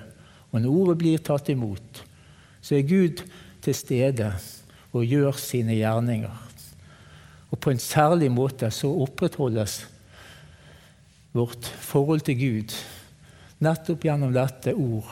og 0.52 0.62
når 0.62 0.70
ordet 0.70 0.98
blir 0.98 1.18
tatt 1.18 1.50
imot, 1.50 2.04
så 2.62 2.76
er 2.76 2.82
Gud 2.82 3.24
til 3.62 3.76
stede 3.76 4.34
og 4.92 5.08
gjør 5.08 5.38
sine 5.40 5.76
gjerninger. 5.78 6.34
Og 7.52 7.60
på 7.60 7.72
en 7.72 7.80
særlig 7.80 8.32
måte 8.32 8.72
så 8.72 8.92
opprettholdes 9.04 9.82
vårt 11.32 11.68
forhold 11.80 12.26
til 12.28 12.40
Gud 12.40 12.76
nettopp 13.62 14.08
gjennom 14.08 14.34
dette 14.34 14.74
ord, 14.74 15.12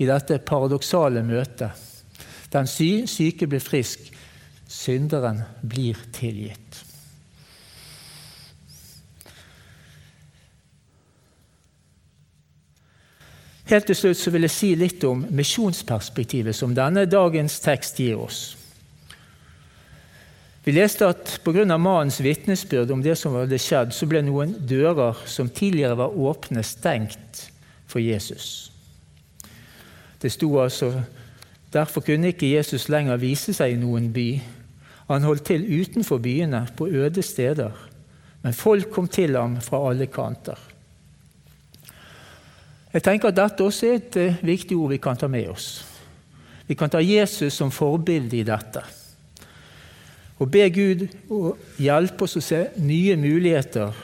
i 0.00 0.08
dette 0.08 0.40
paradoksale 0.42 1.22
møtet. 1.26 1.76
Den 2.50 2.66
syke 2.66 3.46
blir 3.50 3.62
frisk, 3.62 4.08
synderen 4.70 5.42
blir 5.62 5.98
tilgitt. 6.14 6.80
Helt 13.64 13.86
til 13.88 13.96
slutt 13.96 14.26
vil 14.34 14.44
jeg 14.44 14.52
si 14.52 14.74
litt 14.76 15.04
om 15.08 15.22
misjonsperspektivet 15.32 16.56
som 16.56 16.74
denne 16.76 17.06
dagens 17.08 17.56
tekst 17.64 17.98
gir 18.02 18.20
oss. 18.20 18.42
Vi 20.64 20.72
leste 20.72 21.06
at 21.06 21.40
pga. 21.44 21.76
mannens 21.76 22.22
vitnesbyrd 22.22 22.90
om 22.90 23.02
det 23.02 23.18
som 23.18 23.34
hadde 23.34 23.58
skjedd, 23.58 23.92
så 23.92 24.06
ble 24.06 24.22
noen 24.22 24.54
dører 24.64 25.16
som 25.26 25.48
tidligere 25.48 25.96
var 25.96 26.16
åpne, 26.16 26.62
stengt 26.62 27.50
for 27.86 28.00
Jesus. 28.00 28.70
Det 30.20 30.32
sto 30.32 30.58
altså 30.58 31.02
Derfor 31.74 32.00
kunne 32.00 32.30
ikke 32.30 32.54
Jesus 32.54 32.88
lenger 32.88 33.16
vise 33.18 33.52
seg 33.52 33.72
i 33.72 33.78
noen 33.80 34.12
by. 34.14 34.28
Han 35.08 35.24
holdt 35.26 35.44
til 35.48 35.64
utenfor 35.80 36.20
byene, 36.22 36.68
på 36.76 36.86
øde 36.86 37.22
steder. 37.22 37.72
Men 38.42 38.54
folk 38.54 38.90
kom 38.90 39.08
til 39.08 39.34
ham 39.36 39.56
fra 39.60 39.80
alle 39.90 40.06
kanter. 40.06 40.54
Jeg 42.92 43.02
tenker 43.02 43.28
at 43.28 43.36
Dette 43.36 43.64
også 43.66 43.86
er 43.86 43.94
et 43.98 44.16
uh, 44.22 44.46
viktig 44.46 44.76
ord 44.76 44.92
vi 44.94 45.00
kan 45.02 45.18
ta 45.18 45.26
med 45.26 45.48
oss. 45.50 45.84
Vi 46.68 46.74
kan 46.78 46.90
ta 46.90 47.02
Jesus 47.02 47.52
som 47.52 47.74
forbilde 47.74 48.38
i 48.38 48.46
dette. 48.46 48.84
Og 50.42 50.50
be 50.50 50.64
Gud 50.74 51.06
å 51.30 51.54
hjelpe 51.78 52.26
oss 52.26 52.36
å 52.38 52.42
se 52.42 52.60
nye 52.82 53.16
muligheter. 53.20 53.94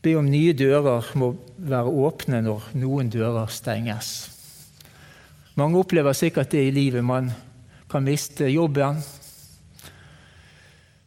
Be 0.00 0.14
om 0.16 0.28
nye 0.28 0.52
dører 0.56 1.08
må 1.20 1.32
være 1.56 1.94
åpne 2.06 2.42
når 2.44 2.70
noen 2.80 3.12
dører 3.12 3.52
stenges. 3.52 4.30
Mange 5.56 5.80
opplever 5.80 6.16
sikkert 6.16 6.52
det 6.52 6.66
i 6.68 6.72
livet. 6.74 7.04
Man 7.04 7.32
kan 7.90 8.04
miste 8.04 8.48
jobben. 8.48 9.00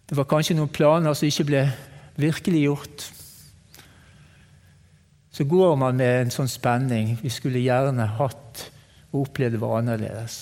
Det 0.09 0.17
var 0.17 0.29
kanskje 0.29 0.57
noen 0.57 0.73
planer 0.73 1.15
som 1.17 1.29
ikke 1.29 1.49
ble 1.49 1.67
virkeliggjort 2.21 3.11
så 5.33 5.43
går 5.43 5.75
man 5.81 5.97
med 5.97 6.19
en 6.21 6.33
sånn 6.33 6.49
spenning. 6.51 7.15
Vi 7.23 7.31
skulle 7.33 7.63
gjerne 7.63 8.05
hatt 8.19 8.67
og 9.09 9.23
opplevd 9.25 9.55
det 9.57 9.61
var 9.63 9.79
annerledes. 9.79 10.35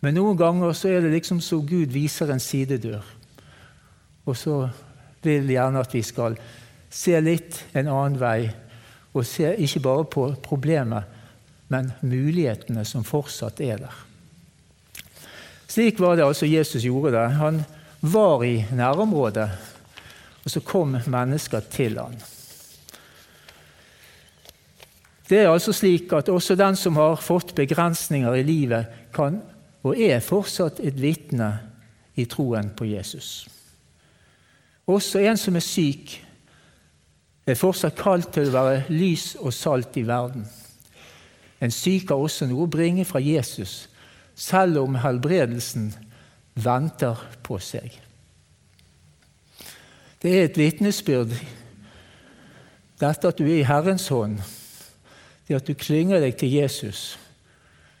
Men 0.00 0.14
noen 0.14 0.38
ganger 0.38 0.74
så 0.78 0.92
er 0.92 1.02
det 1.02 1.14
liksom 1.16 1.40
så 1.42 1.58
Gud 1.66 1.90
viser 1.90 2.30
en 2.30 2.42
sidedør. 2.42 3.02
Og 4.28 4.36
så 4.36 4.68
vil 5.24 5.50
gjerne 5.50 5.82
at 5.82 5.94
vi 5.94 6.02
skal 6.06 6.36
se 6.90 7.18
litt 7.20 7.64
en 7.76 7.90
annen 7.90 8.18
vei, 8.20 8.48
og 9.16 9.26
se 9.26 9.50
ikke 9.58 9.82
bare 9.82 10.04
på 10.06 10.28
problemet, 10.44 11.16
men 11.68 11.90
mulighetene 12.06 12.84
som 12.86 13.04
fortsatt 13.04 13.60
er 13.64 13.82
der. 13.82 13.96
Slik 15.68 15.98
var 16.00 16.16
det 16.16 16.24
altså 16.24 16.48
Jesus 16.48 16.84
gjorde 16.86 17.12
det. 17.12 17.26
Han 17.36 17.60
var 18.00 18.44
i 18.46 18.62
nærområdet, 18.72 19.48
og 20.44 20.50
så 20.52 20.62
kom 20.64 20.96
mennesker 21.06 21.66
til 21.72 21.98
han. 22.00 22.16
Det 25.28 25.42
er 25.42 25.50
altså 25.52 25.74
slik 25.76 26.12
at 26.16 26.30
også 26.32 26.56
den 26.56 26.76
som 26.76 26.96
har 26.96 27.20
fått 27.20 27.52
begrensninger 27.56 28.38
i 28.38 28.46
livet, 28.46 28.86
kan 29.12 29.42
og 29.88 30.00
er 30.00 30.20
fortsatt 30.24 30.80
et 30.84 30.96
vitne 31.00 31.50
i 32.18 32.26
troen 32.30 32.70
på 32.76 32.88
Jesus. 32.88 33.48
Også 34.88 35.20
en 35.20 35.38
som 35.40 35.56
er 35.56 35.64
syk, 35.64 36.16
er 37.48 37.56
fortsatt 37.56 37.96
kalt 37.96 38.30
til 38.34 38.50
å 38.50 38.56
være 38.56 38.82
lys 38.92 39.34
og 39.40 39.54
salt 39.56 39.96
i 39.96 40.04
verden. 40.08 40.44
En 41.60 41.72
syk 41.74 42.12
har 42.12 42.20
også 42.20 42.48
noe 42.48 42.66
å 42.66 42.70
bringe 42.70 43.06
fra 43.08 43.22
Jesus, 43.24 43.88
selv 44.38 44.82
om 44.82 45.00
helbredelsen 45.02 45.90
venter 46.58 47.18
på 47.46 47.58
seg. 47.62 47.90
Det 50.18 50.34
er 50.34 50.46
et 50.46 50.58
vitnesbyrd, 50.58 51.34
dette 52.98 53.30
at 53.30 53.38
du 53.38 53.46
er 53.46 53.60
i 53.60 53.66
Herrens 53.66 54.08
hånd 54.10 54.40
det 55.48 55.56
at 55.56 55.68
du 55.68 55.72
klynger 55.72 56.20
deg 56.20 56.36
til 56.36 56.52
Jesus, 56.52 57.16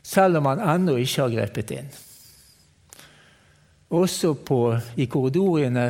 selv 0.08 0.40
om 0.40 0.48
han 0.48 0.62
ennå 0.64 0.96
ikke 1.00 1.24
har 1.24 1.34
grepet 1.34 1.72
inn. 1.76 1.90
Også 3.92 4.34
på, 4.44 4.60
i 4.96 5.08
korridorene 5.08 5.88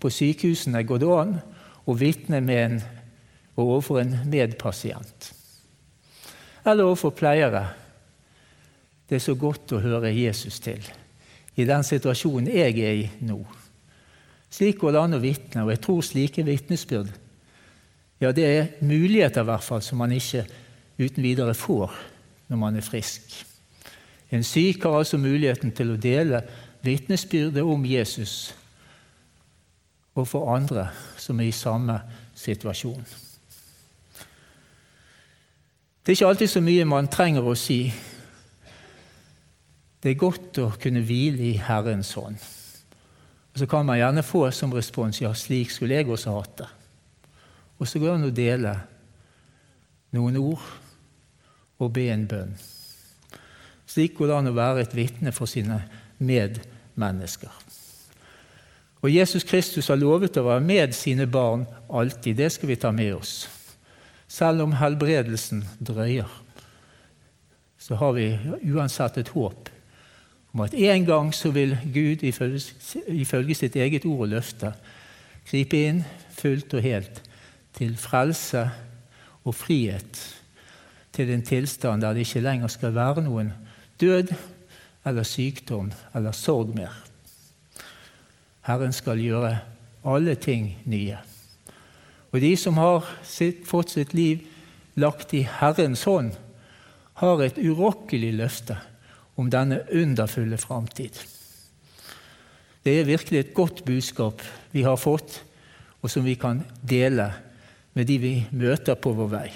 på 0.00 0.10
sykehusene 0.12 0.82
går 0.84 1.00
det 1.00 1.12
an 1.12 1.32
å 1.84 1.96
vitne 1.96 2.40
med 2.44 2.60
en, 2.64 2.76
overfor 3.60 4.00
en 4.02 4.18
medpasient. 4.28 5.30
Eller 6.64 6.84
overfor 6.84 7.12
pleiere. 7.16 7.64
Det 9.08 9.18
er 9.18 9.24
så 9.24 9.36
godt 9.36 9.76
å 9.76 9.82
høre 9.84 10.12
Jesus 10.12 10.60
til 10.64 10.84
i 11.54 11.66
den 11.68 11.84
situasjonen 11.86 12.50
jeg 12.50 12.80
er 12.82 12.96
i 12.98 13.04
nå. 13.22 13.38
Slik 14.50 14.80
går 14.80 14.94
det 14.94 15.02
an 15.04 15.16
å 15.16 15.20
vitne, 15.22 15.62
og 15.62 15.70
jeg 15.70 15.82
tror 15.84 16.00
slike 16.02 16.42
vitnesbyrd 16.46 17.12
ja, 18.22 18.30
det 18.32 18.44
er 18.46 18.68
muligheter 18.80 19.42
i 19.42 19.48
hvert 19.48 19.64
fall 19.66 19.82
som 19.84 19.98
man 20.00 20.12
ikke 20.14 20.44
uten 20.96 21.22
videre 21.22 21.54
får 21.58 21.92
når 22.48 22.60
man 22.60 22.78
er 22.78 22.86
frisk. 22.86 23.34
En 24.34 24.42
syk 24.44 24.82
har 24.82 24.98
altså 24.98 25.18
muligheten 25.20 25.70
til 25.76 25.92
å 25.94 26.00
dele 26.00 26.42
vitnesbyrdet 26.82 27.62
om 27.62 27.84
Jesus 27.86 28.54
og 30.14 30.26
for 30.28 30.50
andre 30.54 30.88
som 31.18 31.40
er 31.40 31.50
i 31.50 31.54
samme 31.54 31.96
situasjon. 32.38 33.04
Det 36.04 36.12
er 36.12 36.16
ikke 36.18 36.28
alltid 36.28 36.50
så 36.50 36.60
mye 36.60 36.84
man 36.84 37.08
trenger 37.08 37.46
å 37.46 37.54
si. 37.58 37.78
Det 40.02 40.12
er 40.12 40.20
godt 40.20 40.60
å 40.60 40.68
kunne 40.80 41.02
hvile 41.06 41.46
i 41.48 41.56
Herrens 41.56 42.12
hånd. 42.18 42.36
Og 43.54 43.58
Så 43.58 43.66
kan 43.70 43.86
man 43.86 43.98
gjerne 43.98 44.22
få 44.22 44.50
som 44.50 44.72
respons 44.74 45.22
ja, 45.22 45.32
slik 45.34 45.70
skulle 45.70 45.94
jeg 45.94 46.10
også 46.10 46.34
hatt 46.34 46.58
det. 46.58 46.68
Og 47.78 47.88
så 47.88 47.98
går 47.98 48.10
det 48.10 48.14
an 48.14 48.28
å 48.28 48.34
dele 48.34 48.74
noen 50.14 50.36
ord 50.36 50.66
og 51.78 51.92
be 51.94 52.08
en 52.12 52.26
bønn. 52.28 52.54
Slik 53.94 54.16
går 54.18 54.26
det 54.26 54.36
an 54.40 54.50
å 54.50 54.56
være 54.56 54.82
et 54.82 54.94
vitne 54.96 55.30
for 55.30 55.46
sine 55.46 55.76
medmennesker. 56.18 57.52
Og 59.04 59.12
Jesus 59.12 59.44
Kristus 59.46 59.90
har 59.92 60.00
lovet 60.00 60.34
å 60.40 60.46
være 60.48 60.64
med 60.64 60.94
sine 60.96 61.28
barn 61.30 61.62
alltid. 61.86 62.40
Det 62.40 62.48
skal 62.50 62.72
vi 62.72 62.78
ta 62.80 62.90
med 62.90 63.12
oss. 63.14 63.44
Selv 64.26 64.64
om 64.64 64.74
helbredelsen 64.80 65.60
drøyer, 65.78 66.30
så 67.78 67.98
har 68.00 68.16
vi 68.16 68.32
uansett 68.72 69.20
et 69.20 69.30
håp 69.36 69.70
om 70.54 70.62
at 70.64 70.74
en 70.74 71.06
gang 71.06 71.30
så 71.34 71.52
vil 71.54 71.76
Gud 71.94 72.24
ifølge 72.24 73.54
sitt 73.58 73.76
eget 73.76 74.06
ord 74.08 74.24
og 74.24 74.32
løfte 74.32 74.72
gripe 75.44 75.82
inn 75.90 76.00
fullt 76.34 76.74
og 76.74 76.82
helt 76.82 77.20
til 77.76 77.94
frelse 78.00 78.64
og 79.44 79.54
frihet 79.54 80.22
til 81.14 81.30
en 81.30 81.46
tilstand 81.46 82.02
der 82.02 82.16
det 82.16 82.24
ikke 82.26 82.42
lenger 82.42 82.72
skal 82.72 82.96
være 82.96 83.26
noen 83.26 83.52
død 84.04 84.34
eller 85.04 85.24
sykdom 85.28 85.92
eller 86.14 86.32
sorg 86.36 86.74
mer. 86.76 86.92
Herren 88.64 88.92
skal 88.96 89.20
gjøre 89.20 89.56
alle 90.04 90.36
ting 90.40 90.70
nye. 90.88 91.18
Og 92.32 92.40
de 92.42 92.54
som 92.58 92.80
har 92.80 93.06
sitt, 93.22 93.64
fått 93.68 93.94
sitt 93.94 94.14
liv 94.16 94.42
lagt 95.00 95.34
i 95.36 95.44
Herrens 95.46 96.04
hånd, 96.08 96.32
har 97.20 97.42
et 97.44 97.60
urokkelig 97.60 98.32
løfte 98.40 98.76
om 99.38 99.50
denne 99.50 99.82
underfulle 99.94 100.58
framtid. 100.58 101.14
Det 102.84 102.98
er 102.98 103.08
virkelig 103.08 103.40
et 103.40 103.54
godt 103.54 103.84
budskap 103.86 104.42
vi 104.74 104.82
har 104.84 104.98
fått, 105.00 105.38
og 106.02 106.10
som 106.10 106.26
vi 106.26 106.34
kan 106.36 106.60
dele 106.82 107.30
med 107.94 108.10
de 108.10 108.18
vi 108.20 108.34
møter 108.52 108.98
på 108.98 109.14
vår 109.14 109.30
vei. 109.30 109.48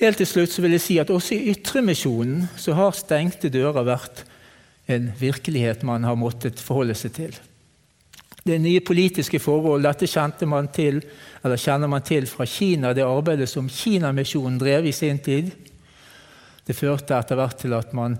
Helt 0.00 0.16
til 0.16 0.28
slutt 0.28 0.54
vil 0.62 0.72
jeg 0.72 0.80
si 0.80 0.94
at 0.96 1.10
også 1.12 1.36
i 1.36 1.50
Ytremisjonen 1.52 2.46
har 2.72 2.94
stengte 2.96 3.50
dører 3.52 3.84
vært 3.84 4.22
en 4.88 5.10
virkelighet 5.20 5.82
man 5.84 6.06
har 6.08 6.16
måttet 6.16 6.60
forholde 6.60 6.96
seg 6.96 7.12
til. 7.18 7.34
Det 8.40 8.54
er 8.54 8.62
nye 8.64 8.80
politiske 8.80 9.38
forhold. 9.38 9.84
Dette 9.84 10.46
man 10.48 10.70
til, 10.72 11.02
kjenner 11.44 11.86
man 11.86 12.02
til 12.02 12.26
fra 12.26 12.46
Kina, 12.48 12.94
det 12.96 13.04
arbeidet 13.04 13.48
som 13.48 13.68
Kinamisjonen 13.68 14.58
drev 14.58 14.86
i 14.88 14.92
sin 14.92 15.18
tid. 15.18 15.50
Det 16.66 16.76
førte 16.76 17.18
etter 17.18 17.36
hvert 17.36 17.58
til 17.60 17.76
at 17.76 17.92
man 17.92 18.16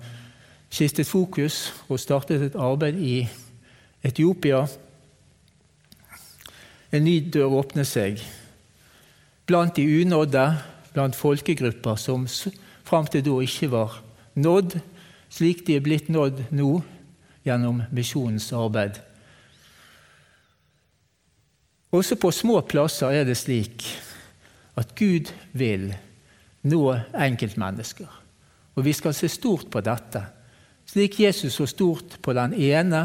skiftet 0.70 1.08
fokus 1.08 1.72
og 1.88 1.98
startet 2.00 2.42
et 2.42 2.60
arbeid 2.60 3.00
i 3.00 3.28
Etiopia. 4.04 4.66
En 6.92 7.04
ny 7.04 7.16
dør 7.32 7.56
åpnet 7.62 7.88
seg. 7.88 8.20
Blant 9.46 9.76
de 9.76 9.88
unådde 10.02 10.44
blant 10.94 11.16
folkegrupper 11.16 11.98
som 12.00 12.26
fram 12.87 13.07
til 13.11 13.24
da 13.26 13.37
ikke 13.44 13.70
var 13.72 14.00
nådd, 14.40 14.79
slik 15.31 15.64
de 15.66 15.76
er 15.79 15.85
blitt 15.85 16.11
nådd 16.11 16.46
nå 16.50 16.72
gjennom 17.46 17.83
misjonens 17.94 18.50
arbeid. 18.57 18.98
Også 21.90 22.16
på 22.20 22.31
små 22.31 22.61
plasser 22.66 23.11
er 23.11 23.26
det 23.26 23.38
slik 23.38 23.87
at 24.79 24.94
Gud 24.98 25.31
vil 25.53 25.90
nå 26.62 26.83
enkeltmennesker. 27.14 28.11
Og 28.79 28.85
vi 28.87 28.92
skal 28.94 29.14
se 29.16 29.29
stort 29.29 29.66
på 29.72 29.83
dette, 29.83 30.22
slik 30.87 31.18
Jesus 31.20 31.57
så 31.59 31.66
stort 31.70 32.18
på 32.22 32.35
den 32.37 32.55
ene 32.55 33.03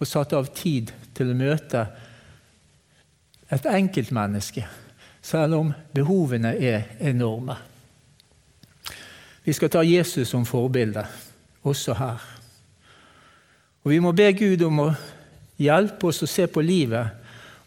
og 0.00 0.08
satte 0.08 0.38
av 0.38 0.48
tid 0.56 0.92
til 1.16 1.32
å 1.32 1.36
møte 1.36 1.84
et 3.52 3.66
enkeltmenneske 3.68 4.64
selv 5.22 5.54
om 5.54 5.72
behovene 5.94 6.54
er 6.56 6.82
enorme. 7.00 7.56
Vi 9.44 9.52
skal 9.52 9.70
ta 9.70 9.82
Jesus 9.84 10.28
som 10.28 10.46
forbilde, 10.46 11.04
også 11.62 11.94
her. 11.94 12.20
Og 13.84 13.90
Vi 13.90 13.98
må 13.98 14.12
be 14.12 14.32
Gud 14.32 14.62
om 14.62 14.80
å 14.84 14.90
hjelpe 15.58 16.10
oss 16.10 16.22
å 16.22 16.28
se 16.28 16.46
på 16.46 16.60
livet 16.60 17.16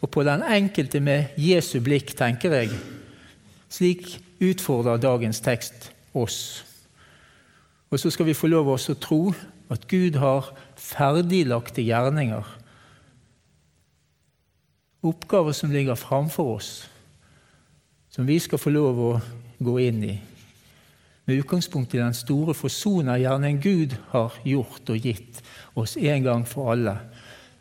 og 0.01 0.11
på 0.11 0.23
den 0.23 0.43
enkelte 0.43 0.99
med 0.99 1.33
Jesu 1.37 1.79
blikk, 1.81 2.13
tenker 2.17 2.53
jeg. 2.53 2.69
Slik 3.69 4.19
utfordrer 4.43 5.01
dagens 5.01 5.39
tekst 5.41 5.89
oss. 6.13 6.63
Og 7.89 7.99
så 7.99 8.11
skal 8.11 8.25
vi 8.25 8.37
få 8.37 8.49
lov 8.51 8.69
å 8.69 8.77
tro 8.99 9.33
at 9.73 9.87
Gud 9.87 10.17
har 10.21 10.51
ferdiglagte 10.77 11.81
gjerninger. 11.81 12.43
Oppgaver 15.03 15.51
som 15.51 15.71
ligger 15.71 15.95
framfor 15.95 16.55
oss 16.57 16.71
som 18.13 18.27
vi 18.27 18.37
skal 18.39 18.61
få 18.61 18.73
lov 18.73 18.99
å 19.01 19.11
gå 19.63 19.79
inn 19.81 20.03
i, 20.05 20.13
med 21.25 21.39
utgangspunkt 21.39 21.93
i 21.95 22.01
den 22.01 22.13
store 22.13 22.53
forsonergjerningen 22.57 23.61
Gud 23.63 23.95
har 24.11 24.35
gjort 24.45 24.91
og 24.91 25.07
gitt 25.07 25.39
oss 25.79 25.95
en 25.97 26.25
gang 26.25 26.43
for 26.47 26.73
alle, 26.73 26.97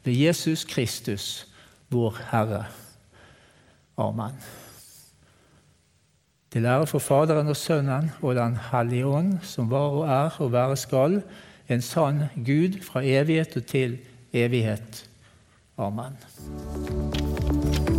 ved 0.02 0.18
Jesus 0.18 0.64
Kristus, 0.66 1.46
vår 1.92 2.18
Herre. 2.32 2.64
Amen. 4.00 4.34
Til 6.52 6.66
ære 6.68 6.88
for 6.90 7.00
Faderen 7.00 7.48
og 7.48 7.56
Sønnen 7.56 8.10
og 8.20 8.34
Den 8.36 8.58
hellige 8.72 9.06
ånd, 9.06 9.38
som 9.42 9.70
var 9.70 9.94
og 9.94 10.08
er 10.08 10.40
og 10.42 10.52
være 10.52 10.76
skal, 10.76 11.20
en 11.68 11.82
sann 11.82 12.24
Gud 12.36 12.82
fra 12.84 13.04
evighet 13.04 13.56
og 13.56 13.66
til 13.66 13.98
evighet. 14.32 15.06
Amen. 15.78 16.18